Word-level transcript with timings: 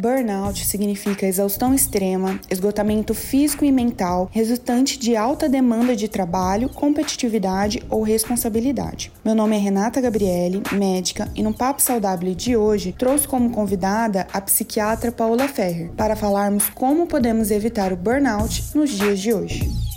Burnout 0.00 0.64
significa 0.64 1.26
exaustão 1.26 1.74
extrema, 1.74 2.38
esgotamento 2.48 3.14
físico 3.14 3.64
e 3.64 3.72
mental 3.72 4.30
resultante 4.32 4.98
de 4.98 5.16
alta 5.16 5.48
demanda 5.48 5.96
de 5.96 6.06
trabalho, 6.06 6.68
competitividade 6.68 7.82
ou 7.90 8.02
responsabilidade. 8.02 9.10
Meu 9.24 9.34
nome 9.34 9.56
é 9.56 9.58
Renata 9.58 10.00
Gabriele, 10.00 10.62
médica, 10.72 11.30
e 11.34 11.42
no 11.42 11.52
Papo 11.52 11.82
Saudável 11.82 12.34
de 12.34 12.56
hoje 12.56 12.94
trouxe 12.96 13.26
como 13.26 13.50
convidada 13.50 14.26
a 14.32 14.40
psiquiatra 14.40 15.10
Paola 15.10 15.48
Ferrer 15.48 15.90
para 15.96 16.16
falarmos 16.16 16.68
como 16.70 17.06
podemos 17.06 17.50
evitar 17.50 17.92
o 17.92 17.96
burnout 17.96 18.64
nos 18.74 18.90
dias 18.90 19.18
de 19.18 19.32
hoje. 19.32 19.87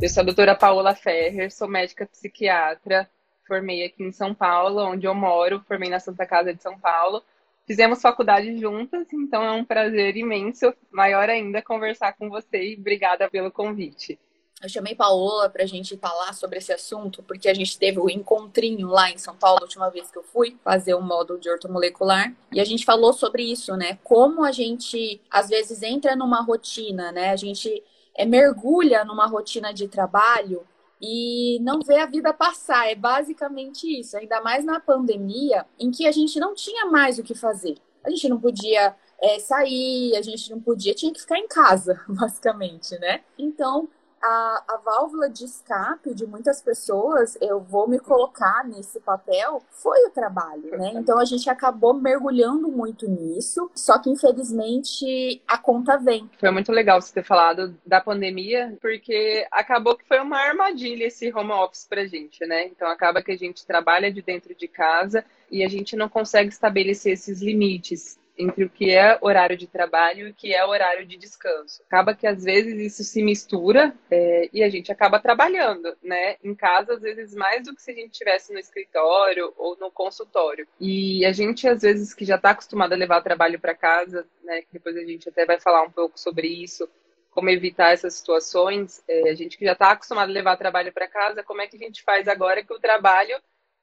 Eu 0.00 0.08
sou 0.08 0.20
a 0.20 0.24
doutora 0.24 0.54
Paola 0.54 0.94
Ferrer, 0.94 1.52
sou 1.52 1.66
médica 1.66 2.06
psiquiatra, 2.06 3.10
formei 3.48 3.84
aqui 3.84 4.04
em 4.04 4.12
São 4.12 4.32
Paulo, 4.32 4.80
onde 4.80 5.08
eu 5.08 5.14
moro, 5.14 5.60
formei 5.66 5.90
na 5.90 5.98
Santa 5.98 6.24
Casa 6.24 6.54
de 6.54 6.62
São 6.62 6.78
Paulo. 6.78 7.20
Fizemos 7.66 8.00
faculdade 8.00 8.60
juntas, 8.60 9.12
então 9.12 9.42
é 9.42 9.50
um 9.50 9.64
prazer 9.64 10.16
imenso, 10.16 10.72
maior 10.92 11.28
ainda, 11.28 11.60
conversar 11.60 12.12
com 12.12 12.30
você 12.30 12.62
e 12.62 12.76
obrigada 12.78 13.28
pelo 13.28 13.50
convite. 13.50 14.16
Eu 14.62 14.68
chamei 14.68 14.94
Paola 14.94 15.50
para 15.50 15.64
a 15.64 15.66
gente 15.66 15.96
falar 15.96 16.32
sobre 16.32 16.58
esse 16.58 16.72
assunto, 16.72 17.20
porque 17.24 17.48
a 17.48 17.54
gente 17.54 17.76
teve 17.76 17.98
o 17.98 18.04
um 18.04 18.10
encontrinho 18.10 18.86
lá 18.86 19.10
em 19.10 19.18
São 19.18 19.34
Paulo, 19.34 19.58
a 19.58 19.64
última 19.64 19.90
vez 19.90 20.12
que 20.12 20.18
eu 20.18 20.22
fui 20.22 20.56
fazer 20.62 20.94
o 20.94 20.98
um 20.98 21.02
módulo 21.02 21.40
de 21.40 21.50
ortomolecular, 21.50 22.32
e 22.52 22.60
a 22.60 22.64
gente 22.64 22.84
falou 22.84 23.12
sobre 23.12 23.42
isso, 23.42 23.76
né? 23.76 23.98
Como 24.04 24.44
a 24.44 24.52
gente, 24.52 25.20
às 25.28 25.48
vezes, 25.48 25.82
entra 25.82 26.14
numa 26.14 26.40
rotina, 26.40 27.10
né? 27.10 27.30
A 27.30 27.36
gente 27.36 27.82
é, 28.18 28.26
mergulha 28.26 29.04
numa 29.04 29.26
rotina 29.26 29.72
de 29.72 29.86
trabalho 29.86 30.66
e 31.00 31.60
não 31.62 31.80
vê 31.80 31.98
a 32.00 32.06
vida 32.06 32.34
passar. 32.34 32.90
É 32.90 32.94
basicamente 32.96 33.86
isso. 34.00 34.18
Ainda 34.18 34.40
mais 34.40 34.64
na 34.64 34.80
pandemia, 34.80 35.64
em 35.78 35.90
que 35.92 36.06
a 36.06 36.12
gente 36.12 36.40
não 36.40 36.54
tinha 36.54 36.86
mais 36.86 37.18
o 37.18 37.22
que 37.22 37.34
fazer. 37.34 37.78
A 38.04 38.10
gente 38.10 38.28
não 38.28 38.40
podia 38.40 38.94
é, 39.22 39.38
sair, 39.38 40.16
a 40.16 40.22
gente 40.22 40.50
não 40.50 40.60
podia, 40.60 40.94
tinha 40.94 41.12
que 41.12 41.20
ficar 41.20 41.38
em 41.38 41.46
casa, 41.46 42.00
basicamente, 42.08 42.98
né? 42.98 43.20
Então, 43.38 43.88
a, 44.22 44.64
a 44.68 44.76
válvula 44.84 45.28
de 45.28 45.44
escape 45.44 46.14
de 46.14 46.26
muitas 46.26 46.60
pessoas, 46.62 47.36
eu 47.40 47.60
vou 47.60 47.88
me 47.88 47.98
colocar 47.98 48.64
nesse 48.66 49.00
papel, 49.00 49.62
foi 49.70 50.06
o 50.06 50.10
trabalho, 50.10 50.76
né? 50.78 50.92
Então 50.94 51.18
a 51.18 51.24
gente 51.24 51.48
acabou 51.48 51.94
mergulhando 51.94 52.68
muito 52.68 53.08
nisso, 53.08 53.70
só 53.74 53.98
que 53.98 54.10
infelizmente 54.10 55.42
a 55.46 55.58
conta 55.58 55.96
vem. 55.96 56.28
Foi 56.38 56.50
muito 56.50 56.72
legal 56.72 57.00
você 57.00 57.12
ter 57.12 57.24
falado 57.24 57.76
da 57.86 58.00
pandemia, 58.00 58.76
porque 58.80 59.46
acabou 59.50 59.96
que 59.96 60.06
foi 60.06 60.20
uma 60.20 60.38
armadilha 60.38 61.06
esse 61.06 61.32
home 61.32 61.52
office 61.52 61.86
pra 61.88 62.06
gente, 62.06 62.44
né? 62.46 62.66
Então 62.66 62.88
acaba 62.88 63.22
que 63.22 63.32
a 63.32 63.36
gente 63.36 63.66
trabalha 63.66 64.12
de 64.12 64.22
dentro 64.22 64.54
de 64.54 64.68
casa 64.68 65.24
e 65.50 65.64
a 65.64 65.68
gente 65.68 65.96
não 65.96 66.08
consegue 66.08 66.50
estabelecer 66.50 67.12
esses 67.12 67.40
limites 67.40 68.18
entre 68.38 68.64
o 68.64 68.70
que 68.70 68.90
é 68.90 69.18
horário 69.20 69.56
de 69.56 69.66
trabalho 69.66 70.28
e 70.28 70.30
o 70.30 70.34
que 70.34 70.54
é 70.54 70.64
horário 70.64 71.04
de 71.04 71.16
descanso. 71.16 71.82
Acaba 71.86 72.14
que 72.14 72.26
às 72.26 72.44
vezes 72.44 72.78
isso 72.78 73.02
se 73.02 73.22
mistura 73.22 73.92
é, 74.10 74.48
e 74.52 74.62
a 74.62 74.68
gente 74.68 74.92
acaba 74.92 75.18
trabalhando, 75.18 75.96
né? 76.02 76.36
Em 76.42 76.54
casa, 76.54 76.94
às 76.94 77.02
vezes, 77.02 77.34
mais 77.34 77.64
do 77.64 77.74
que 77.74 77.82
se 77.82 77.90
a 77.90 77.94
gente 77.94 78.12
estivesse 78.12 78.52
no 78.52 78.58
escritório 78.58 79.52
ou 79.56 79.76
no 79.78 79.90
consultório. 79.90 80.68
E 80.80 81.24
a 81.26 81.32
gente, 81.32 81.66
às 81.66 81.82
vezes, 81.82 82.14
que 82.14 82.24
já 82.24 82.36
está 82.36 82.50
acostumado 82.50 82.92
a 82.92 82.96
levar 82.96 83.20
o 83.20 83.24
trabalho 83.24 83.58
para 83.58 83.74
casa, 83.74 84.24
né? 84.44 84.62
Que 84.62 84.74
depois 84.74 84.96
a 84.96 85.04
gente 85.04 85.28
até 85.28 85.44
vai 85.44 85.58
falar 85.58 85.82
um 85.82 85.90
pouco 85.90 86.18
sobre 86.18 86.46
isso, 86.46 86.88
como 87.30 87.50
evitar 87.50 87.92
essas 87.92 88.14
situações. 88.14 89.02
É, 89.08 89.30
a 89.30 89.34
gente 89.34 89.58
que 89.58 89.64
já 89.64 89.72
está 89.72 89.90
acostumado 89.90 90.30
a 90.30 90.32
levar 90.32 90.56
trabalho 90.56 90.92
para 90.92 91.08
casa, 91.08 91.42
como 91.42 91.60
é 91.60 91.66
que 91.66 91.76
a 91.76 91.80
gente 91.80 92.02
faz 92.04 92.28
agora 92.28 92.62
que 92.62 92.72
o 92.72 92.78
trabalho 92.78 93.36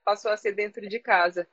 passou 0.05 0.31
a 0.31 0.37
ser 0.37 0.53
dentro 0.53 0.87
de 0.87 0.99
casa? 0.99 1.45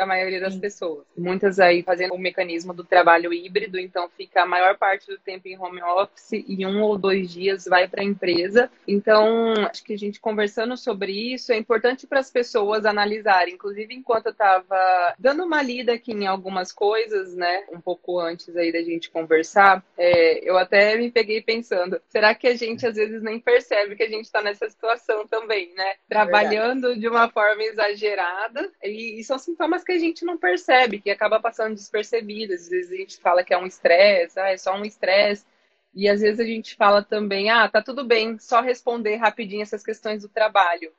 A 0.00 0.06
maioria 0.06 0.40
das 0.40 0.54
Sim. 0.54 0.60
pessoas. 0.60 1.04
Muitas 1.16 1.58
aí 1.58 1.82
fazendo 1.82 2.14
o 2.14 2.18
mecanismo 2.18 2.72
do 2.72 2.84
trabalho 2.84 3.32
híbrido, 3.32 3.78
então 3.78 4.08
fica 4.16 4.42
a 4.42 4.46
maior 4.46 4.76
parte 4.76 5.06
do 5.06 5.18
tempo 5.18 5.48
em 5.48 5.58
home 5.58 5.82
office 5.82 6.32
e 6.32 6.64
um 6.66 6.82
ou 6.82 6.98
dois 6.98 7.30
dias 7.30 7.64
vai 7.66 7.88
para 7.88 8.02
a 8.02 8.04
empresa. 8.04 8.70
Então, 8.86 9.52
acho 9.70 9.84
que 9.84 9.92
a 9.92 9.98
gente 9.98 10.20
conversando 10.20 10.76
sobre 10.76 11.12
isso 11.12 11.52
é 11.52 11.56
importante 11.56 12.06
para 12.06 12.20
as 12.20 12.30
pessoas 12.30 12.84
analisarem. 12.84 13.54
Inclusive, 13.54 13.94
enquanto 13.94 14.26
eu 14.26 14.32
estava 14.32 15.14
dando 15.18 15.44
uma 15.44 15.62
lida 15.62 15.92
aqui 15.92 16.12
em 16.12 16.26
algumas 16.26 16.72
coisas, 16.72 17.34
né, 17.34 17.64
um 17.72 17.80
pouco 17.80 18.18
antes 18.18 18.56
aí 18.56 18.72
da 18.72 18.82
gente 18.82 19.10
conversar, 19.10 19.84
é, 19.96 20.48
eu 20.48 20.56
até 20.56 20.96
me 20.96 21.10
peguei 21.10 21.42
pensando: 21.42 22.00
será 22.08 22.34
que 22.34 22.46
a 22.46 22.56
gente 22.56 22.86
às 22.86 22.96
vezes 22.96 23.22
nem 23.22 23.38
percebe 23.38 23.96
que 23.96 24.02
a 24.02 24.08
gente 24.08 24.24
está 24.24 24.42
nessa 24.42 24.68
situação 24.68 25.26
também, 25.26 25.72
né? 25.74 25.90
É 25.90 25.96
Trabalhando 26.08 26.92
é 26.92 26.94
de 26.94 27.08
uma 27.08 27.28
forma 27.28 27.62
exagerada 27.62 28.70
e, 28.82 29.20
e 29.20 29.24
são 29.24 29.38
sintomas 29.38 29.81
que 29.84 29.92
a 29.92 29.98
gente 29.98 30.24
não 30.24 30.36
percebe, 30.36 31.00
que 31.00 31.10
acaba 31.10 31.40
passando 31.40 31.74
despercebido. 31.74 32.54
Às 32.54 32.68
vezes 32.68 32.92
a 32.92 32.96
gente 32.96 33.18
fala 33.18 33.44
que 33.44 33.52
é 33.52 33.58
um 33.58 33.66
estresse, 33.66 34.38
ah, 34.38 34.50
é 34.50 34.56
só 34.56 34.74
um 34.76 34.84
estresse. 34.84 35.44
E 35.94 36.08
às 36.08 36.20
vezes 36.20 36.40
a 36.40 36.44
gente 36.44 36.74
fala 36.74 37.02
também, 37.02 37.50
ah, 37.50 37.68
tá 37.68 37.82
tudo 37.82 38.04
bem, 38.04 38.38
só 38.38 38.60
responder 38.60 39.16
rapidinho 39.16 39.62
essas 39.62 39.82
questões 39.82 40.22
do 40.22 40.28
trabalho. 40.28 40.92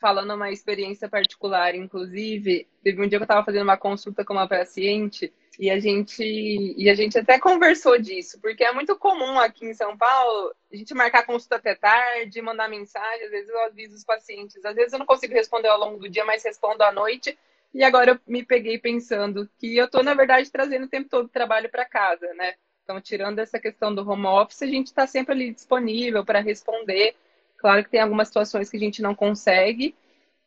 Falando 0.00 0.34
uma 0.34 0.50
experiência 0.50 1.08
particular, 1.08 1.74
inclusive, 1.74 2.68
teve 2.82 3.02
um 3.02 3.08
dia 3.08 3.18
que 3.18 3.22
eu 3.22 3.24
estava 3.24 3.44
fazendo 3.44 3.62
uma 3.62 3.78
consulta 3.78 4.24
com 4.24 4.34
uma 4.34 4.46
paciente 4.46 5.32
e 5.58 5.70
a 5.70 5.78
gente 5.80 6.22
e 6.22 6.88
a 6.90 6.94
gente 6.94 7.18
até 7.18 7.38
conversou 7.38 7.98
disso, 7.98 8.38
porque 8.40 8.62
é 8.62 8.72
muito 8.72 8.94
comum 8.96 9.38
aqui 9.38 9.64
em 9.64 9.74
São 9.74 9.96
Paulo 9.96 10.54
a 10.70 10.76
gente 10.76 10.92
marcar 10.94 11.24
consulta 11.24 11.56
até 11.56 11.74
tarde, 11.74 12.42
mandar 12.42 12.68
mensagem, 12.68 13.24
às 13.24 13.30
vezes 13.30 13.48
eu 13.48 13.64
aviso 13.64 13.96
os 13.96 14.04
pacientes, 14.04 14.62
às 14.64 14.74
vezes 14.74 14.92
eu 14.92 14.98
não 14.98 15.06
consigo 15.06 15.32
responder 15.32 15.68
ao 15.68 15.80
longo 15.80 15.98
do 15.98 16.08
dia, 16.08 16.24
mas 16.24 16.44
respondo 16.44 16.82
à 16.82 16.92
noite 16.92 17.36
e 17.76 17.84
agora 17.84 18.12
eu 18.12 18.20
me 18.26 18.42
peguei 18.42 18.78
pensando 18.78 19.46
que 19.58 19.76
eu 19.76 19.84
estou, 19.84 20.02
na 20.02 20.14
verdade, 20.14 20.50
trazendo 20.50 20.86
o 20.86 20.88
tempo 20.88 21.10
todo 21.10 21.26
o 21.26 21.28
trabalho 21.28 21.68
para 21.68 21.84
casa, 21.84 22.26
né? 22.32 22.54
Então, 22.82 22.98
tirando 23.02 23.38
essa 23.38 23.58
questão 23.58 23.94
do 23.94 24.08
home 24.08 24.24
office, 24.24 24.62
a 24.62 24.66
gente 24.66 24.86
está 24.86 25.06
sempre 25.06 25.34
ali 25.34 25.52
disponível 25.52 26.24
para 26.24 26.40
responder. 26.40 27.14
Claro 27.58 27.84
que 27.84 27.90
tem 27.90 28.00
algumas 28.00 28.28
situações 28.28 28.70
que 28.70 28.78
a 28.78 28.80
gente 28.80 29.02
não 29.02 29.14
consegue, 29.14 29.94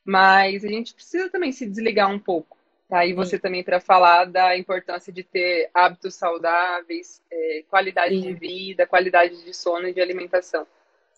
mas 0.03 0.65
a 0.65 0.67
gente 0.69 0.91
precisa 0.91 1.29
também 1.29 1.51
se 1.51 1.67
desligar 1.67 2.09
um 2.09 2.17
pouco. 2.17 2.57
Tá? 2.87 3.05
E 3.05 3.13
você 3.13 3.35
Sim. 3.35 3.43
também 3.43 3.63
para 3.63 3.79
falar 3.79 4.25
da 4.25 4.57
importância 4.57 5.13
de 5.13 5.21
ter 5.21 5.69
hábitos 5.71 6.15
saudáveis, 6.15 7.21
é, 7.31 7.63
qualidade 7.69 8.15
Sim. 8.15 8.21
de 8.21 8.33
vida, 8.33 8.87
qualidade 8.87 9.45
de 9.45 9.53
sono 9.53 9.87
e 9.87 9.93
de 9.93 10.01
alimentação. 10.01 10.65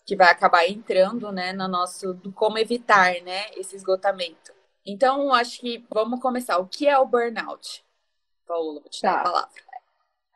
Que 0.04 0.14
vai 0.14 0.30
acabar 0.30 0.68
entrando 0.68 1.32
né, 1.32 1.54
no 1.54 1.68
nosso 1.68 2.12
do 2.12 2.30
como 2.32 2.58
evitar 2.58 3.14
né, 3.22 3.46
esse 3.56 3.74
esgotamento. 3.74 4.52
Então, 4.84 5.32
acho 5.32 5.60
que 5.60 5.84
vamos 5.90 6.20
começar. 6.20 6.58
O 6.58 6.66
que 6.66 6.86
é 6.86 6.98
o 6.98 7.06
burnout? 7.06 7.84
Paula, 8.46 8.80
vou 8.80 8.90
te 8.90 9.02
dar 9.02 9.12
a 9.12 9.16
tá. 9.16 9.22
palavra. 9.22 9.62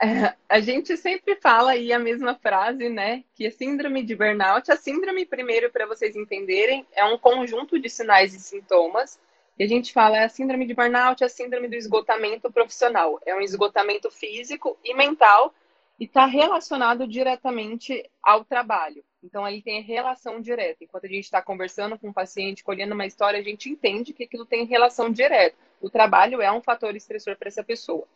É, 0.01 0.35
a 0.49 0.61
gente 0.61 0.97
sempre 0.97 1.37
fala 1.37 1.73
aí 1.73 1.93
a 1.93 1.99
mesma 1.99 2.35
frase, 2.35 2.89
né? 2.89 3.25
Que 3.35 3.47
a 3.47 3.51
síndrome 3.51 4.03
de 4.03 4.15
burnout, 4.15 4.71
a 4.71 4.77
síndrome, 4.77 5.27
primeiro, 5.27 5.71
para 5.71 5.87
vocês 5.87 6.15
entenderem, 6.17 6.87
é 6.93 7.05
um 7.05 7.19
conjunto 7.19 7.79
de 7.79 7.89
sinais 7.89 8.35
e 8.35 8.41
sintomas. 8.41 9.19
E 9.59 9.65
a 9.65 9.67
gente 9.67 9.93
fala 9.93 10.19
é 10.19 10.25
a 10.25 10.29
síndrome 10.29 10.67
de 10.67 10.75
burnout, 10.75 11.25
a 11.25 11.29
síndrome 11.29 11.67
do 11.67 11.75
esgotamento 11.75 12.53
profissional. 12.53 13.19
É 13.25 13.35
um 13.35 13.41
esgotamento 13.41 14.11
físico 14.11 14.79
e 14.85 14.95
mental 14.95 15.53
e 15.99 16.05
está 16.05 16.27
relacionado 16.27 17.07
diretamente 17.07 18.09
ao 18.23 18.45
trabalho. 18.45 19.05
Então, 19.23 19.45
aí 19.45 19.63
tem 19.63 19.83
relação 19.83 20.41
direta. 20.41 20.85
Enquanto 20.85 21.07
a 21.07 21.09
gente 21.09 21.25
está 21.25 21.43
conversando 21.43 21.99
com 21.99 22.09
o 22.09 22.11
um 22.11 22.13
paciente, 22.13 22.63
colhendo 22.63 22.95
uma 22.95 23.07
história, 23.07 23.41
a 23.41 23.43
gente 23.43 23.69
entende 23.69 24.13
que 24.13 24.25
aquilo 24.25 24.47
tem 24.47 24.67
relação 24.67 25.11
direta. 25.11 25.57
O 25.81 25.91
trabalho 25.91 26.41
é 26.41 26.53
um 26.53 26.63
fator 26.63 26.95
estressor 26.95 27.37
para 27.37 27.49
essa 27.49 27.65
pessoa. 27.65 28.07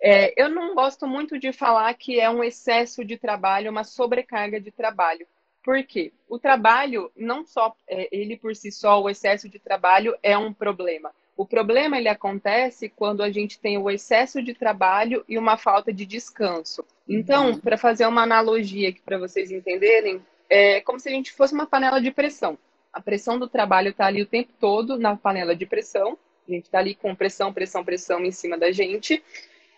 É, 0.00 0.34
eu 0.36 0.48
não 0.48 0.74
gosto 0.74 1.06
muito 1.06 1.38
de 1.38 1.52
falar 1.52 1.94
que 1.94 2.18
é 2.18 2.28
um 2.28 2.42
excesso 2.42 3.04
de 3.04 3.16
trabalho, 3.16 3.70
uma 3.70 3.84
sobrecarga 3.84 4.60
de 4.60 4.72
trabalho. 4.72 5.26
Por 5.62 5.84
quê? 5.84 6.12
O 6.28 6.40
trabalho, 6.40 7.10
não 7.16 7.46
só 7.46 7.74
é, 7.88 8.08
ele 8.10 8.36
por 8.36 8.54
si 8.56 8.72
só, 8.72 9.00
o 9.00 9.08
excesso 9.08 9.48
de 9.48 9.60
trabalho 9.60 10.16
é 10.20 10.36
um 10.36 10.52
problema. 10.52 11.14
O 11.36 11.46
problema 11.46 11.96
ele 11.96 12.08
acontece 12.08 12.88
quando 12.88 13.22
a 13.22 13.30
gente 13.30 13.58
tem 13.58 13.78
o 13.78 13.90
excesso 13.90 14.42
de 14.42 14.54
trabalho 14.54 15.24
e 15.28 15.38
uma 15.38 15.56
falta 15.56 15.92
de 15.92 16.04
descanso. 16.04 16.84
Então, 17.08 17.50
uhum. 17.50 17.58
para 17.58 17.78
fazer 17.78 18.06
uma 18.06 18.22
analogia 18.22 18.90
aqui 18.90 19.00
para 19.00 19.18
vocês 19.18 19.50
entenderem, 19.50 20.22
é 20.48 20.80
como 20.82 21.00
se 21.00 21.08
a 21.08 21.12
gente 21.12 21.32
fosse 21.32 21.54
uma 21.54 21.66
panela 21.66 22.00
de 22.00 22.10
pressão. 22.10 22.58
A 22.92 23.00
pressão 23.00 23.38
do 23.38 23.48
trabalho 23.48 23.88
está 23.88 24.06
ali 24.06 24.20
o 24.20 24.26
tempo 24.26 24.52
todo 24.60 24.98
na 24.98 25.16
panela 25.16 25.56
de 25.56 25.64
pressão. 25.64 26.18
A 26.46 26.50
gente 26.52 26.64
está 26.64 26.78
ali 26.78 26.94
com 26.94 27.14
pressão, 27.14 27.52
pressão, 27.52 27.82
pressão 27.82 28.22
em 28.24 28.30
cima 28.30 28.58
da 28.58 28.70
gente. 28.70 29.22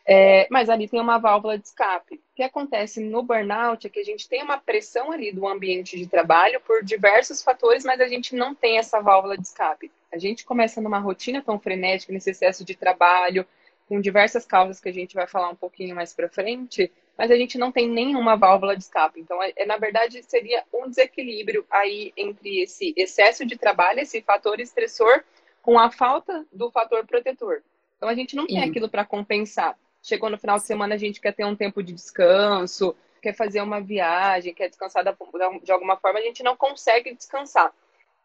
É, 0.07 0.47
mas 0.51 0.69
ali 0.69 0.87
tem 0.87 1.01
uma 1.01 1.19
válvula 1.19 1.59
de 1.59 1.67
escape. 1.67 2.17
O 2.17 2.35
que 2.37 2.43
acontece 2.43 3.01
no 3.01 3.23
burnout 3.23 3.87
é 3.87 3.91
que 3.91 4.01
a 4.01 4.05
gente 4.05 4.29
tem 4.29 4.43
uma 4.43 4.59
pressão 4.59 5.11
ali 5.11 5.33
do 5.33 5.49
ambiente 5.49 5.97
de 5.97 6.07
trabalho 6.07 6.61
por 6.61 6.85
diversos 6.85 7.43
fatores, 7.43 7.85
mas 7.85 8.01
a 8.01 8.07
gente 8.07 8.35
não 8.35 8.55
tem 8.55 8.77
essa 8.77 9.01
válvula 9.01 9.37
de 9.37 9.47
escape. 9.47 9.91
A 10.13 10.19
gente 10.19 10.45
começa 10.45 10.81
numa 10.81 10.99
rotina 10.99 11.43
tão 11.43 11.59
frenética, 11.59 12.13
nesse 12.13 12.31
excesso 12.31 12.65
de 12.65 12.75
trabalho, 12.75 13.47
com 13.89 14.01
diversas 14.01 14.45
causas 14.45 14.79
que 14.79 14.89
a 14.89 14.93
gente 14.93 15.15
vai 15.15 15.27
falar 15.27 15.49
um 15.49 15.57
pouquinho 15.57 15.95
mais 15.95 16.13
para 16.13 16.29
frente, 16.29 16.93
mas 17.17 17.31
a 17.31 17.37
gente 17.37 17.57
não 17.57 17.73
tem 17.73 17.89
nenhuma 17.89 18.37
válvula 18.37 18.77
de 18.77 18.83
escape. 18.83 19.21
Então, 19.21 19.43
é, 19.43 19.53
é, 19.57 19.65
na 19.65 19.77
verdade, 19.77 20.23
seria 20.23 20.65
um 20.73 20.89
desequilíbrio 20.89 21.65
aí 21.71 22.13
entre 22.17 22.61
esse 22.61 22.93
excesso 22.97 23.47
de 23.47 23.57
trabalho, 23.57 24.01
esse 24.01 24.21
fator 24.21 24.61
estressor, 24.61 25.23
com 25.63 25.79
a 25.79 25.91
falta 25.91 26.45
do 26.53 26.71
fator 26.71 27.07
protetor. 27.07 27.63
Então, 27.97 28.09
a 28.09 28.15
gente 28.15 28.37
não 28.37 28.47
tem 28.47 28.63
aquilo 28.63 28.89
para 28.89 29.05
compensar. 29.05 29.79
Chegou 30.05 30.29
no 30.29 30.37
final 30.37 30.59
de 30.59 30.67
semana, 30.67 30.95
a 30.95 30.99
gente 30.99 31.19
quer 31.19 31.33
ter 31.33 31.47
um 31.47 31.57
tempo 31.57 31.83
de 31.83 31.91
descanso, 31.91 32.95
quer 33.23 33.35
fazer 33.35 33.63
uma 33.63 33.81
viagem, 33.81 34.53
quer 34.53 34.69
descansar 34.69 35.03
de 35.03 35.73
alguma 35.73 35.97
forma, 35.97 36.19
a 36.19 36.23
gente 36.23 36.43
não 36.43 36.55
consegue 36.55 37.15
descansar. 37.15 37.73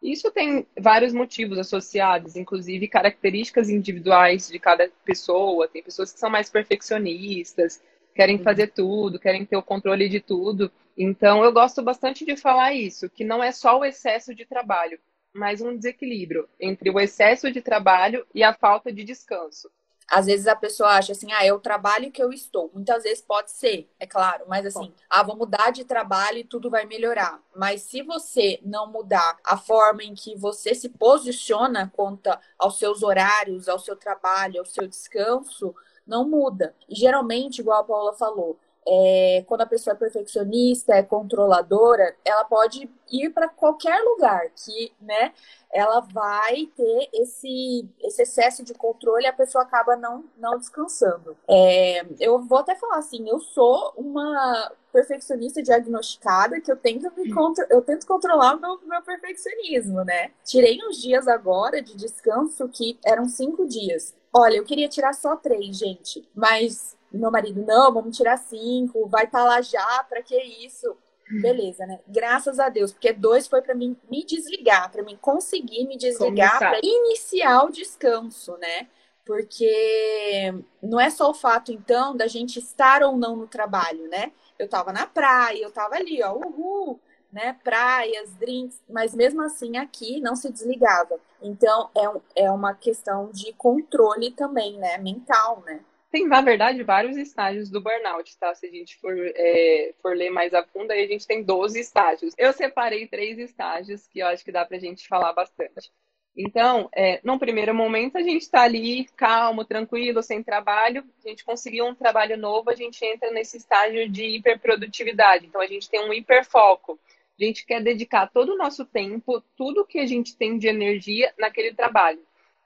Isso 0.02 0.30
tem 0.30 0.66
vários 0.78 1.14
motivos 1.14 1.58
associados, 1.58 2.36
inclusive 2.36 2.86
características 2.86 3.70
individuais 3.70 4.48
de 4.48 4.58
cada 4.58 4.90
pessoa. 5.06 5.68
Tem 5.68 5.82
pessoas 5.82 6.12
que 6.12 6.20
são 6.20 6.28
mais 6.28 6.50
perfeccionistas, 6.50 7.82
querem 8.14 8.36
uhum. 8.36 8.42
fazer 8.42 8.66
tudo, 8.68 9.18
querem 9.18 9.46
ter 9.46 9.56
o 9.56 9.62
controle 9.62 10.06
de 10.06 10.20
tudo. 10.20 10.70
Então, 10.98 11.42
eu 11.42 11.50
gosto 11.50 11.82
bastante 11.82 12.26
de 12.26 12.36
falar 12.36 12.74
isso, 12.74 13.08
que 13.08 13.24
não 13.24 13.42
é 13.42 13.52
só 13.52 13.78
o 13.78 13.84
excesso 13.86 14.34
de 14.34 14.44
trabalho, 14.44 14.98
mas 15.32 15.62
um 15.62 15.74
desequilíbrio 15.74 16.46
entre 16.60 16.90
o 16.90 17.00
excesso 17.00 17.50
de 17.50 17.62
trabalho 17.62 18.26
e 18.34 18.42
a 18.42 18.52
falta 18.52 18.92
de 18.92 19.02
descanso. 19.02 19.70
Às 20.10 20.26
vezes 20.26 20.48
a 20.48 20.56
pessoa 20.56 20.90
acha 20.90 21.12
assim, 21.12 21.30
ah, 21.32 21.44
é 21.44 21.52
o 21.52 21.60
trabalho 21.60 22.10
que 22.10 22.20
eu 22.20 22.32
estou. 22.32 22.68
Muitas 22.74 23.04
vezes 23.04 23.22
pode 23.22 23.52
ser, 23.52 23.88
é 23.98 24.06
claro, 24.06 24.44
mas 24.48 24.66
assim, 24.66 24.92
ah, 25.08 25.22
vou 25.22 25.36
mudar 25.36 25.70
de 25.70 25.84
trabalho 25.84 26.38
e 26.38 26.44
tudo 26.44 26.68
vai 26.68 26.84
melhorar. 26.84 27.40
Mas 27.54 27.82
se 27.82 28.02
você 28.02 28.58
não 28.64 28.90
mudar 28.90 29.38
a 29.44 29.56
forma 29.56 30.02
em 30.02 30.14
que 30.14 30.36
você 30.36 30.74
se 30.74 30.88
posiciona 30.88 31.92
quanto 31.94 32.28
aos 32.58 32.76
seus 32.78 33.04
horários, 33.04 33.68
ao 33.68 33.78
seu 33.78 33.94
trabalho, 33.94 34.58
ao 34.58 34.66
seu 34.66 34.88
descanso, 34.88 35.72
não 36.04 36.28
muda. 36.28 36.74
E 36.88 36.94
geralmente, 36.96 37.60
igual 37.60 37.80
a 37.80 37.84
Paula 37.84 38.12
falou, 38.14 38.58
é, 38.86 39.44
quando 39.46 39.62
a 39.62 39.66
pessoa 39.66 39.94
é 39.94 39.98
perfeccionista, 39.98 40.94
é 40.94 41.02
controladora, 41.02 42.16
ela 42.24 42.44
pode 42.44 42.90
ir 43.10 43.30
para 43.30 43.48
qualquer 43.48 44.00
lugar 44.02 44.50
que, 44.50 44.92
né, 45.00 45.32
ela 45.72 46.00
vai 46.00 46.66
ter 46.76 47.08
esse, 47.12 47.88
esse 48.00 48.22
excesso 48.22 48.64
de 48.64 48.74
controle 48.74 49.24
e 49.24 49.28
a 49.28 49.32
pessoa 49.32 49.62
acaba 49.64 49.96
não, 49.96 50.24
não 50.36 50.58
descansando. 50.58 51.36
É, 51.48 52.04
eu 52.18 52.40
vou 52.40 52.58
até 52.58 52.74
falar 52.74 52.98
assim, 52.98 53.28
eu 53.28 53.38
sou 53.38 53.92
uma 53.96 54.72
perfeccionista 54.92 55.62
diagnosticada 55.62 56.60
que 56.60 56.70
eu 56.70 56.76
tento 56.76 57.12
me 57.16 57.32
contro 57.32 57.64
eu 57.70 57.80
tento 57.80 58.04
controlar 58.04 58.56
o 58.56 58.60
meu, 58.60 58.80
meu 58.84 59.02
perfeccionismo, 59.02 60.02
né? 60.04 60.32
Tirei 60.44 60.78
uns 60.84 61.00
dias 61.00 61.28
agora 61.28 61.80
de 61.80 61.96
descanso 61.96 62.68
que 62.68 62.98
eram 63.04 63.28
cinco 63.28 63.66
dias. 63.68 64.14
Olha, 64.32 64.56
eu 64.56 64.64
queria 64.64 64.88
tirar 64.88 65.12
só 65.12 65.36
três, 65.36 65.76
gente, 65.76 66.28
mas 66.34 66.96
meu 67.18 67.30
marido, 67.30 67.64
não, 67.66 67.92
vamos 67.92 68.16
tirar 68.16 68.36
cinco, 68.36 69.08
vai 69.08 69.24
estar 69.24 69.40
tá 69.40 69.44
lá 69.44 69.60
já, 69.60 70.04
para 70.08 70.22
que 70.22 70.36
isso? 70.36 70.96
Beleza, 71.30 71.86
né? 71.86 72.00
Graças 72.08 72.58
a 72.58 72.68
Deus, 72.68 72.92
porque 72.92 73.12
dois 73.12 73.46
foi 73.46 73.62
para 73.62 73.74
mim 73.74 73.96
me 74.10 74.24
desligar, 74.24 74.90
para 74.90 75.02
mim 75.02 75.16
conseguir 75.20 75.86
me 75.86 75.96
desligar 75.96 76.58
para 76.58 76.80
iniciar 76.82 77.64
o 77.64 77.70
descanso, 77.70 78.56
né? 78.56 78.88
Porque 79.24 80.52
não 80.82 80.98
é 80.98 81.08
só 81.08 81.30
o 81.30 81.34
fato 81.34 81.70
então 81.70 82.16
da 82.16 82.26
gente 82.26 82.58
estar 82.58 83.04
ou 83.04 83.16
não 83.16 83.36
no 83.36 83.46
trabalho, 83.46 84.08
né? 84.08 84.32
Eu 84.58 84.68
tava 84.68 84.92
na 84.92 85.06
praia, 85.06 85.62
eu 85.62 85.70
tava 85.70 85.94
ali, 85.94 86.20
ó, 86.20 86.34
uhul, 86.34 86.98
né? 87.32 87.56
Praias, 87.62 88.34
drinks, 88.34 88.82
mas 88.88 89.14
mesmo 89.14 89.40
assim 89.40 89.76
aqui 89.76 90.20
não 90.20 90.34
se 90.34 90.50
desligava. 90.50 91.16
Então 91.40 91.90
é, 91.96 92.44
é 92.44 92.50
uma 92.50 92.74
questão 92.74 93.30
de 93.30 93.52
controle 93.52 94.32
também, 94.32 94.78
né? 94.78 94.98
Mental, 94.98 95.62
né? 95.64 95.80
Tem, 96.10 96.26
na 96.26 96.40
verdade, 96.40 96.82
vários 96.82 97.16
estágios 97.16 97.70
do 97.70 97.80
burnout, 97.80 98.36
tá? 98.36 98.52
Se 98.52 98.66
a 98.66 98.70
gente 98.70 98.96
for, 98.98 99.14
é, 99.16 99.94
for 100.02 100.16
ler 100.16 100.30
mais 100.30 100.52
a 100.52 100.64
fundo, 100.64 100.90
aí 100.90 101.04
a 101.04 101.06
gente 101.06 101.26
tem 101.26 101.42
12 101.42 101.78
estágios. 101.78 102.34
Eu 102.36 102.52
separei 102.52 103.06
três 103.06 103.38
estágios 103.38 104.08
que 104.08 104.18
eu 104.18 104.26
acho 104.26 104.44
que 104.44 104.50
dá 104.50 104.64
pra 104.64 104.78
gente 104.78 105.06
falar 105.06 105.32
bastante. 105.32 105.92
Então, 106.36 106.88
é, 106.92 107.20
num 107.22 107.38
primeiro 107.38 107.72
momento, 107.72 108.16
a 108.18 108.22
gente 108.22 108.42
está 108.42 108.62
ali 108.62 109.04
calmo, 109.16 109.64
tranquilo, 109.64 110.20
sem 110.20 110.42
trabalho. 110.42 111.04
A 111.24 111.28
gente 111.28 111.44
conseguiu 111.44 111.86
um 111.86 111.94
trabalho 111.94 112.36
novo, 112.36 112.70
a 112.70 112.74
gente 112.74 113.04
entra 113.04 113.30
nesse 113.30 113.58
estágio 113.58 114.08
de 114.08 114.24
hiperprodutividade. 114.24 115.46
Então, 115.46 115.60
a 115.60 115.66
gente 115.66 115.88
tem 115.88 116.00
um 116.00 116.12
hiperfoco. 116.12 116.98
A 117.40 117.44
gente 117.44 117.64
quer 117.64 117.80
dedicar 117.82 118.28
todo 118.28 118.54
o 118.54 118.56
nosso 118.56 118.84
tempo, 118.84 119.40
tudo 119.56 119.86
que 119.86 120.00
a 120.00 120.06
gente 120.06 120.36
tem 120.36 120.58
de 120.58 120.66
energia 120.66 121.32
naquele 121.38 121.72
trabalho 121.72 122.20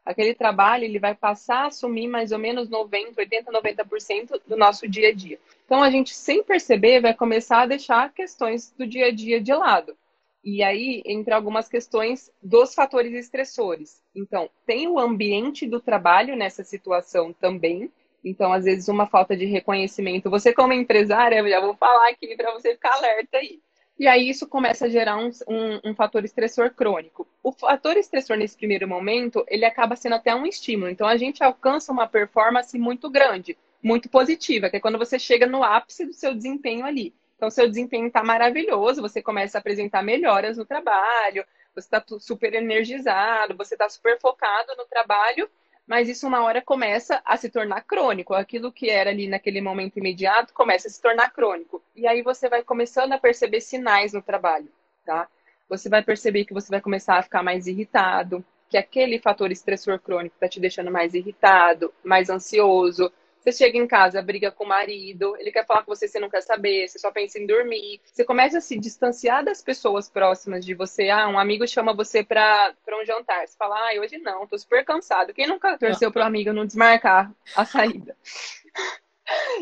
aquele 0.05 0.35
trabalho 0.35 0.85
ele 0.85 0.99
vai 0.99 1.15
passar 1.15 1.65
a 1.65 1.67
assumir 1.67 2.09
mais 2.09 2.33
ou 2.33 2.39
menos 2.39 2.69
90, 2.69 3.21
80, 3.21 3.51
90% 3.51 4.41
do 4.47 4.57
nosso 4.57 4.89
dia 4.89 5.09
a 5.09 5.13
dia. 5.13 5.39
Então 5.65 5.83
a 5.83 5.91
gente 5.91 6.15
sem 6.15 6.43
perceber 6.43 7.01
vai 7.01 7.15
começar 7.15 7.63
a 7.63 7.67
deixar 7.67 8.13
questões 8.13 8.73
do 8.77 8.87
dia 8.87 9.07
a 9.07 9.11
dia 9.11 9.41
de 9.41 9.53
lado. 9.55 9.97
E 10.45 10.63
aí 10.63 11.03
entra 11.07 11.37
algumas 11.37 11.69
questões 11.69 12.31
dos 12.43 12.75
fatores 12.75 13.15
estressores. 13.15 14.03
Então, 14.15 14.51
tem 14.67 14.87
o 14.87 14.99
ambiente 14.99 15.67
do 15.67 15.81
trabalho 15.81 16.37
nessa 16.37 16.63
situação 16.63 17.33
também. 17.33 17.91
Então, 18.23 18.53
às 18.53 18.65
vezes, 18.65 18.89
uma 18.89 19.07
falta 19.07 19.35
de 19.35 19.47
reconhecimento. 19.47 20.29
Você, 20.29 20.53
como 20.53 20.75
empresária, 20.75 21.39
eu 21.39 21.49
já 21.49 21.61
vou 21.63 21.75
falar 21.75 22.11
aqui 22.11 22.37
para 22.37 22.53
você 22.53 22.75
ficar 22.75 22.93
alerta 22.93 23.39
aí. 23.39 23.59
E 23.99 24.09
aí 24.09 24.29
isso 24.29 24.49
começa 24.49 24.87
a 24.87 24.89
gerar 24.89 25.17
um, 25.17 25.31
um, 25.49 25.91
um, 25.91 25.95
fator 25.95 26.25
estressor 26.25 26.71
crônico. 26.75 27.27
O 27.43 27.53
fator 27.53 27.97
estressor 27.97 28.37
nesse 28.37 28.57
primeiro 28.57 28.89
momento, 28.89 29.45
ele 29.49 29.65
acaba 29.65 29.95
sendo 29.95 30.17
até 30.17 30.35
um 30.35 30.45
estímulo. 30.45 30.91
Então 30.91 31.07
a 31.07 31.17
gente 31.17 31.45
alcança 31.45 31.93
uma 31.93 32.09
performance 32.09 32.77
muito 32.77 33.09
grande, 33.09 33.57
muito 33.83 34.09
positiva, 34.09 34.69
que 34.69 34.77
é 34.77 34.81
quando 34.81 34.99
você 34.99 35.19
chega 35.19 35.47
no 35.47 35.63
ápice 35.63 36.07
do 36.07 36.13
seu 36.13 36.35
desempenho 36.35 36.85
ali. 36.85 37.15
Então 37.37 37.51
seu 37.51 37.69
desempenho 37.69 38.09
está 38.09 38.25
maravilhoso, 38.25 39.01
você 39.01 39.23
começa 39.23 39.59
a 39.59 39.61
apresentar 39.61 40.03
melhoras 40.03 40.57
no 40.57 40.65
trabalho, 40.65 41.45
você 41.75 41.87
está 41.87 42.03
super 42.19 42.53
energizado, 42.55 43.57
você 43.57 43.75
está 43.75 43.89
super 43.89 44.19
focado 44.21 44.75
no 44.77 44.87
trabalho 44.87 45.49
mas 45.87 46.09
isso 46.09 46.27
uma 46.27 46.43
hora 46.43 46.63
começa 46.63 47.21
a 47.25 47.37
se 47.37 47.51
tornar 47.51 47.83
crônico. 47.83 48.35
Aquilo 48.35 48.73
que 48.73 48.89
era 48.89 49.11
ali 49.11 49.29
naquele 49.29 49.61
momento 49.61 49.99
imediato 49.99 50.55
começa 50.55 50.89
a 50.89 50.91
se 50.91 51.01
tornar 51.01 51.31
crônico. 51.31 51.83
E 51.95 52.07
aí 52.07 52.23
você 52.23 52.49
vai 52.49 52.63
começando 52.63 53.13
a 53.13 53.19
perceber 53.19 53.61
sinais 53.61 54.13
no 54.13 54.23
trabalho, 54.23 54.69
tá? 55.05 55.29
Você 55.69 55.89
vai 55.89 56.03
perceber 56.03 56.45
que 56.45 56.55
você 56.55 56.71
vai 56.71 56.81
começar 56.81 57.19
a 57.19 57.23
ficar 57.23 57.43
mais 57.43 57.67
irritado, 57.67 58.45
que 58.69 58.77
aquele 58.77 59.19
fator 59.19 59.51
estressor 59.53 59.99
crônico 59.99 60.35
está 60.37 60.49
te 60.49 60.61
deixando 60.61 60.91
mais 60.91 61.15
irritado, 61.15 61.93
mais 62.03 62.31
ansioso, 62.31 63.13
você 63.45 63.53
chega 63.53 63.77
em 63.77 63.87
casa, 63.87 64.23
briga 64.23 64.51
com 64.51 64.65
o 64.65 64.69
marido, 64.69 65.37
ele 65.37 65.53
quer 65.53 65.67
falar 65.67 65.83
com 65.83 65.95
você, 65.95 66.09
você 66.09 66.19
não 66.19 66.31
quer 66.31 66.41
saber, 66.41 66.89
você 66.89 66.99
só 66.99 67.11
pensa 67.11 67.39
em 67.39 67.47
dormir. 67.47 68.01
Você 68.03 68.25
começa 68.25 68.57
a 68.57 68.61
se 68.61 68.79
distanciar 68.79 69.45
das 69.45 69.61
pessoas 69.61 70.09
próximas 70.09 70.65
de 70.65 70.73
você. 70.73 71.11
Ah, 71.11 71.29
um 71.29 71.39
amigo 71.39 71.69
chama 71.69 71.93
você 71.93 72.25
pra, 72.25 72.73
pra 72.83 72.99
um 72.99 73.05
jantar. 73.05 73.47
Você 73.47 73.55
fala, 73.57 73.77
ah, 73.77 74.01
hoje 74.01 74.17
não, 74.17 74.47
tô 74.47 74.57
super 74.57 74.83
cansado. 74.83 75.35
Quem 75.35 75.47
nunca 75.47 75.77
torceu 75.77 76.11
pro 76.11 76.23
amigo 76.23 76.55
não 76.55 76.65
desmarcar 76.65 77.31
a 77.55 77.65
saída? 77.67 78.17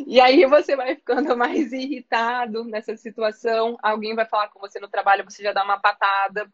E 0.07 0.21
aí 0.21 0.45
você 0.47 0.75
vai 0.75 0.97
ficando 0.97 1.37
mais 1.37 1.73
irritado 1.73 2.65
nessa 2.65 2.97
situação. 2.97 3.79
Alguém 3.83 4.15
vai 4.15 4.27
falar 4.27 4.49
com 4.49 4.59
você 4.59 4.81
no 4.81 4.89
trabalho, 4.89 5.25
você 5.25 5.43
já 5.43 5.53
dá 5.53 5.63
uma 5.63 5.79
patada. 5.79 6.51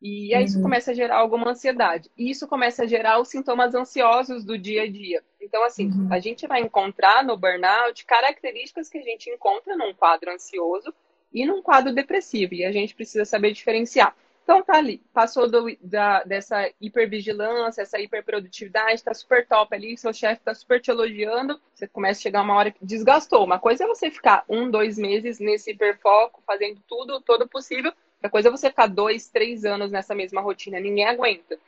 E 0.00 0.34
aí 0.34 0.40
uhum. 0.40 0.46
isso 0.46 0.62
começa 0.62 0.90
a 0.90 0.94
gerar 0.94 1.18
alguma 1.18 1.50
ansiedade. 1.50 2.10
E 2.16 2.30
isso 2.30 2.48
começa 2.48 2.84
a 2.84 2.86
gerar 2.86 3.20
os 3.20 3.28
sintomas 3.28 3.74
ansiosos 3.74 4.44
do 4.44 4.56
dia 4.56 4.84
a 4.84 4.90
dia. 4.90 5.22
Então, 5.40 5.62
assim, 5.62 5.88
uhum. 5.88 6.08
a 6.10 6.18
gente 6.18 6.46
vai 6.46 6.60
encontrar 6.60 7.22
no 7.22 7.36
burnout 7.36 8.04
características 8.06 8.88
que 8.88 8.98
a 8.98 9.02
gente 9.02 9.28
encontra 9.28 9.76
num 9.76 9.92
quadro 9.92 10.32
ansioso 10.32 10.94
e 11.32 11.44
num 11.44 11.62
quadro 11.62 11.94
depressivo. 11.94 12.54
E 12.54 12.64
a 12.64 12.72
gente 12.72 12.94
precisa 12.94 13.24
saber 13.26 13.52
diferenciar. 13.52 14.16
Então, 14.42 14.64
tá 14.64 14.78
ali, 14.78 15.00
passou 15.12 15.48
do, 15.48 15.76
da, 15.80 16.24
dessa 16.24 16.68
hipervigilância, 16.80 17.82
essa 17.82 18.00
hiperprodutividade, 18.00 19.04
tá 19.04 19.14
super 19.14 19.46
top 19.46 19.72
ali, 19.72 19.96
seu 19.96 20.12
chefe 20.12 20.42
tá 20.42 20.52
super 20.52 20.80
te 20.80 20.90
elogiando, 20.90 21.60
você 21.72 21.86
começa 21.86 22.18
a 22.18 22.22
chegar 22.22 22.42
uma 22.42 22.56
hora 22.56 22.72
que 22.72 22.84
desgastou. 22.84 23.44
Uma 23.44 23.60
coisa 23.60 23.84
é 23.84 23.86
você 23.86 24.10
ficar 24.10 24.44
um, 24.48 24.68
dois 24.68 24.98
meses 24.98 25.38
nesse 25.38 25.70
hiperfoco, 25.70 26.42
fazendo 26.44 26.80
tudo, 26.88 27.20
todo 27.20 27.46
possível, 27.46 27.92
Outra 28.20 28.30
coisa 28.30 28.48
é 28.48 28.50
você 28.50 28.68
ficar 28.68 28.86
dois, 28.86 29.28
três 29.28 29.64
anos 29.64 29.90
nessa 29.90 30.14
mesma 30.14 30.42
rotina, 30.42 30.78
ninguém 30.78 31.06
aguenta. 31.06 31.58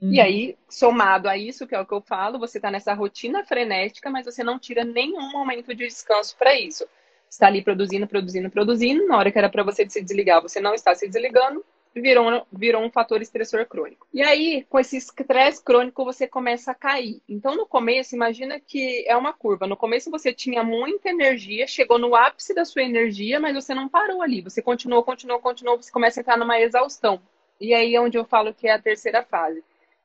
Uhum. 0.00 0.10
E 0.12 0.20
aí, 0.20 0.58
somado 0.68 1.28
a 1.28 1.38
isso, 1.38 1.64
que 1.64 1.76
é 1.76 1.80
o 1.80 1.86
que 1.86 1.94
eu 1.94 2.00
falo, 2.00 2.40
você 2.40 2.58
está 2.58 2.72
nessa 2.72 2.92
rotina 2.92 3.44
frenética, 3.44 4.10
mas 4.10 4.24
você 4.24 4.42
não 4.42 4.58
tira 4.58 4.82
nenhum 4.82 5.30
momento 5.30 5.68
de 5.68 5.86
descanso 5.86 6.36
para 6.36 6.58
isso. 6.58 6.84
Está 7.30 7.46
ali 7.46 7.62
produzindo, 7.62 8.08
produzindo, 8.08 8.50
produzindo. 8.50 9.06
Na 9.06 9.16
hora 9.16 9.30
que 9.30 9.38
era 9.38 9.48
para 9.48 9.62
você 9.62 9.88
se 9.88 10.02
desligar, 10.02 10.42
você 10.42 10.60
não 10.60 10.74
está 10.74 10.92
se 10.92 11.06
desligando 11.06 11.64
virou, 11.94 12.46
virou 12.52 12.82
um 12.82 12.90
fator 12.90 13.20
estressor 13.20 13.66
crônico. 13.66 14.06
E 14.12 14.22
aí, 14.22 14.64
com 14.68 14.78
esse 14.78 14.96
estresse 14.96 15.62
crônico, 15.62 16.04
você 16.04 16.26
começa 16.26 16.70
a 16.70 16.74
cair. 16.74 17.20
Então, 17.28 17.54
no 17.54 17.66
começo, 17.66 18.14
imagina 18.14 18.58
que 18.58 19.04
é 19.06 19.16
uma 19.16 19.32
curva. 19.32 19.66
No 19.66 19.76
começo, 19.76 20.10
você 20.10 20.32
tinha 20.32 20.62
muita 20.62 21.10
energia, 21.10 21.66
chegou 21.66 21.98
no 21.98 22.14
ápice 22.14 22.54
da 22.54 22.64
sua 22.64 22.82
energia, 22.82 23.38
mas 23.38 23.54
você 23.54 23.74
não 23.74 23.88
parou 23.88 24.22
ali. 24.22 24.40
Você 24.40 24.62
continuou, 24.62 25.02
continuou, 25.02 25.40
continuou, 25.40 25.76
você 25.76 25.92
começa 25.92 26.20
a 26.20 26.22
entrar 26.22 26.38
numa 26.38 26.58
exaustão. 26.60 27.20
E 27.60 27.74
aí 27.74 27.94
é 27.94 28.00
onde 28.00 28.16
eu 28.16 28.24
falo 28.24 28.54
que 28.54 28.66
é 28.66 28.72
a 28.72 28.78
terceira 28.78 29.22
fase. 29.22 29.62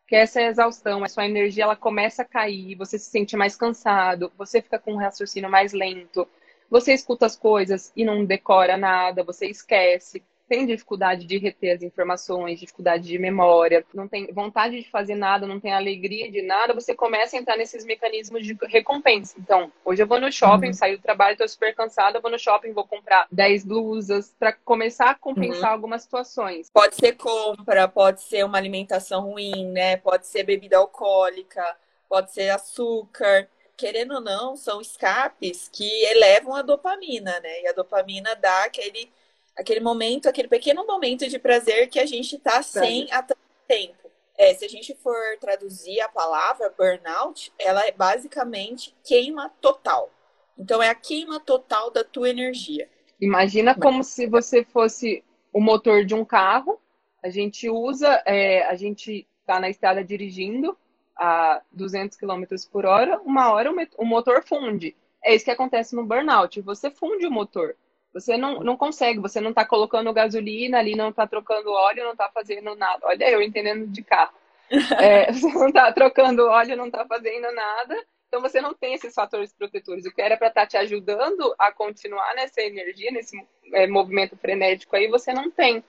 Que 0.07 0.15
é 0.15 0.19
essa 0.21 0.41
exaustão, 0.41 1.03
a 1.03 1.09
sua 1.09 1.25
energia 1.25 1.63
ela 1.63 1.75
começa 1.75 2.21
a 2.21 2.25
cair, 2.25 2.75
você 2.75 2.97
se 2.97 3.09
sente 3.09 3.35
mais 3.35 3.57
cansado, 3.57 4.31
você 4.37 4.61
fica 4.61 4.79
com 4.79 4.93
um 4.93 4.97
raciocínio 4.97 5.49
mais 5.49 5.73
lento, 5.73 6.25
você 6.69 6.93
escuta 6.93 7.25
as 7.25 7.35
coisas 7.35 7.91
e 7.93 8.05
não 8.05 8.23
decora 8.23 8.77
nada, 8.77 9.21
você 9.21 9.47
esquece 9.47 10.23
tem 10.47 10.65
dificuldade 10.65 11.25
de 11.25 11.37
reter 11.37 11.75
as 11.75 11.83
informações, 11.83 12.59
dificuldade 12.59 13.03
de 13.03 13.17
memória, 13.19 13.85
não 13.93 14.07
tem 14.07 14.27
vontade 14.33 14.81
de 14.81 14.89
fazer 14.89 15.15
nada, 15.15 15.45
não 15.45 15.59
tem 15.59 15.73
alegria 15.73 16.31
de 16.31 16.41
nada, 16.41 16.73
você 16.73 16.95
começa 16.95 17.35
a 17.35 17.39
entrar 17.39 17.57
nesses 17.57 17.85
mecanismos 17.85 18.45
de 18.45 18.57
recompensa. 18.63 19.35
Então, 19.39 19.71
hoje 19.83 20.01
eu 20.01 20.07
vou 20.07 20.19
no 20.19 20.31
shopping, 20.31 20.67
uhum. 20.67 20.73
saio 20.73 20.97
do 20.97 21.01
trabalho, 21.01 21.33
estou 21.33 21.47
super 21.47 21.75
cansada, 21.75 22.19
vou 22.19 22.31
no 22.31 22.39
shopping, 22.39 22.71
vou 22.71 22.85
comprar 22.85 23.27
10 23.31 23.65
blusas 23.65 24.33
para 24.39 24.53
começar 24.53 25.09
a 25.09 25.15
compensar 25.15 25.69
uhum. 25.69 25.75
algumas 25.75 26.03
situações. 26.03 26.69
Pode 26.71 26.95
ser 26.95 27.13
compra, 27.13 27.87
pode 27.87 28.21
ser 28.21 28.45
uma 28.45 28.57
alimentação 28.57 29.31
ruim, 29.31 29.65
né? 29.71 29.97
Pode 29.97 30.27
ser 30.27 30.43
bebida 30.43 30.77
alcoólica, 30.77 31.63
pode 32.07 32.31
ser 32.31 32.49
açúcar 32.49 33.47
querendo 33.75 34.15
ou 34.15 34.21
não, 34.21 34.55
são 34.55 34.81
escapes 34.81 35.69
que 35.71 35.87
elevam 36.05 36.55
a 36.55 36.63
dopamina, 36.63 37.39
né? 37.39 37.61
E 37.61 37.67
a 37.67 37.73
dopamina 37.73 38.35
dá 38.35 38.63
aquele 38.63 39.11
aquele 39.57 39.79
momento, 39.79 40.29
aquele 40.29 40.47
pequeno 40.47 40.85
momento 40.85 41.27
de 41.27 41.39
prazer 41.39 41.89
que 41.89 41.99
a 41.99 42.05
gente 42.05 42.35
está 42.35 42.61
sem 42.61 43.11
há 43.11 43.23
tanto 43.23 43.41
tempo. 43.67 44.09
É, 44.37 44.53
se 44.53 44.63
a 44.63 44.69
gente 44.69 44.93
for 44.95 45.17
traduzir 45.41 45.99
a 45.99 46.07
palavra 46.07 46.71
burnout, 46.77 47.51
ela 47.57 47.81
é 47.85 47.91
basicamente 47.91 48.95
queima 49.03 49.49
total. 49.59 50.11
Então 50.57 50.81
é 50.81 50.89
a 50.89 50.95
queima 50.95 51.39
total 51.39 51.89
da 51.89 52.03
tua 52.03 52.29
energia. 52.29 52.87
Imagina 53.19 53.73
Mas... 53.73 53.81
como 53.81 54.03
se 54.03 54.27
você 54.27 54.63
fosse 54.63 55.23
o 55.51 55.59
motor 55.59 56.05
de 56.05 56.13
um 56.13 56.23
carro. 56.23 56.79
A 57.23 57.29
gente 57.29 57.67
usa, 57.67 58.21
é, 58.25 58.63
a 58.65 58.75
gente 58.75 59.27
está 59.41 59.59
na 59.59 59.69
estrada 59.69 60.03
dirigindo 60.03 60.77
a 61.15 61.61
200 61.71 62.15
km 62.15 62.43
por 62.71 62.85
hora, 62.85 63.19
uma 63.21 63.51
hora 63.51 63.71
o 63.97 64.05
motor 64.05 64.43
funde. 64.43 64.95
É 65.23 65.33
isso 65.33 65.45
que 65.45 65.51
acontece 65.51 65.95
no 65.95 66.05
burnout. 66.05 66.61
Você 66.61 66.91
funde 66.91 67.25
o 67.25 67.31
motor. 67.31 67.75
Você 68.19 68.35
não, 68.35 68.61
não 68.61 68.75
consegue, 68.75 69.19
você 69.19 69.39
não 69.39 69.51
está 69.51 69.63
colocando 69.63 70.11
gasolina 70.11 70.79
ali, 70.79 70.95
não 70.95 71.09
está 71.09 71.27
trocando 71.27 71.71
óleo, 71.71 72.03
não 72.03 72.13
está 72.13 72.27
fazendo 72.33 72.75
nada. 72.75 73.05
Olha, 73.05 73.29
eu 73.29 73.41
entendendo 73.41 73.87
de 73.87 74.03
carro. 74.03 74.33
É, 74.99 75.31
você 75.31 75.47
não 75.53 75.69
está 75.69 75.93
trocando 75.93 76.45
óleo, 76.45 76.75
não 76.75 76.87
está 76.87 77.05
fazendo 77.05 77.49
nada. 77.53 78.05
Então 78.27 78.41
você 78.41 78.59
não 78.59 78.73
tem 78.73 78.95
esses 78.95 79.13
fatores 79.13 79.53
protetores. 79.53 80.05
O 80.05 80.11
que 80.11 80.21
era 80.21 80.35
para 80.35 80.49
estar 80.49 80.61
tá 80.61 80.67
te 80.67 80.77
ajudando 80.77 81.55
a 81.57 81.71
continuar 81.71 82.35
nessa 82.35 82.61
energia, 82.61 83.11
nesse 83.11 83.37
é, 83.73 83.87
movimento 83.87 84.35
frenético 84.35 84.95
aí, 84.95 85.07
você 85.07 85.31
não 85.31 85.49
tem. 85.49 85.81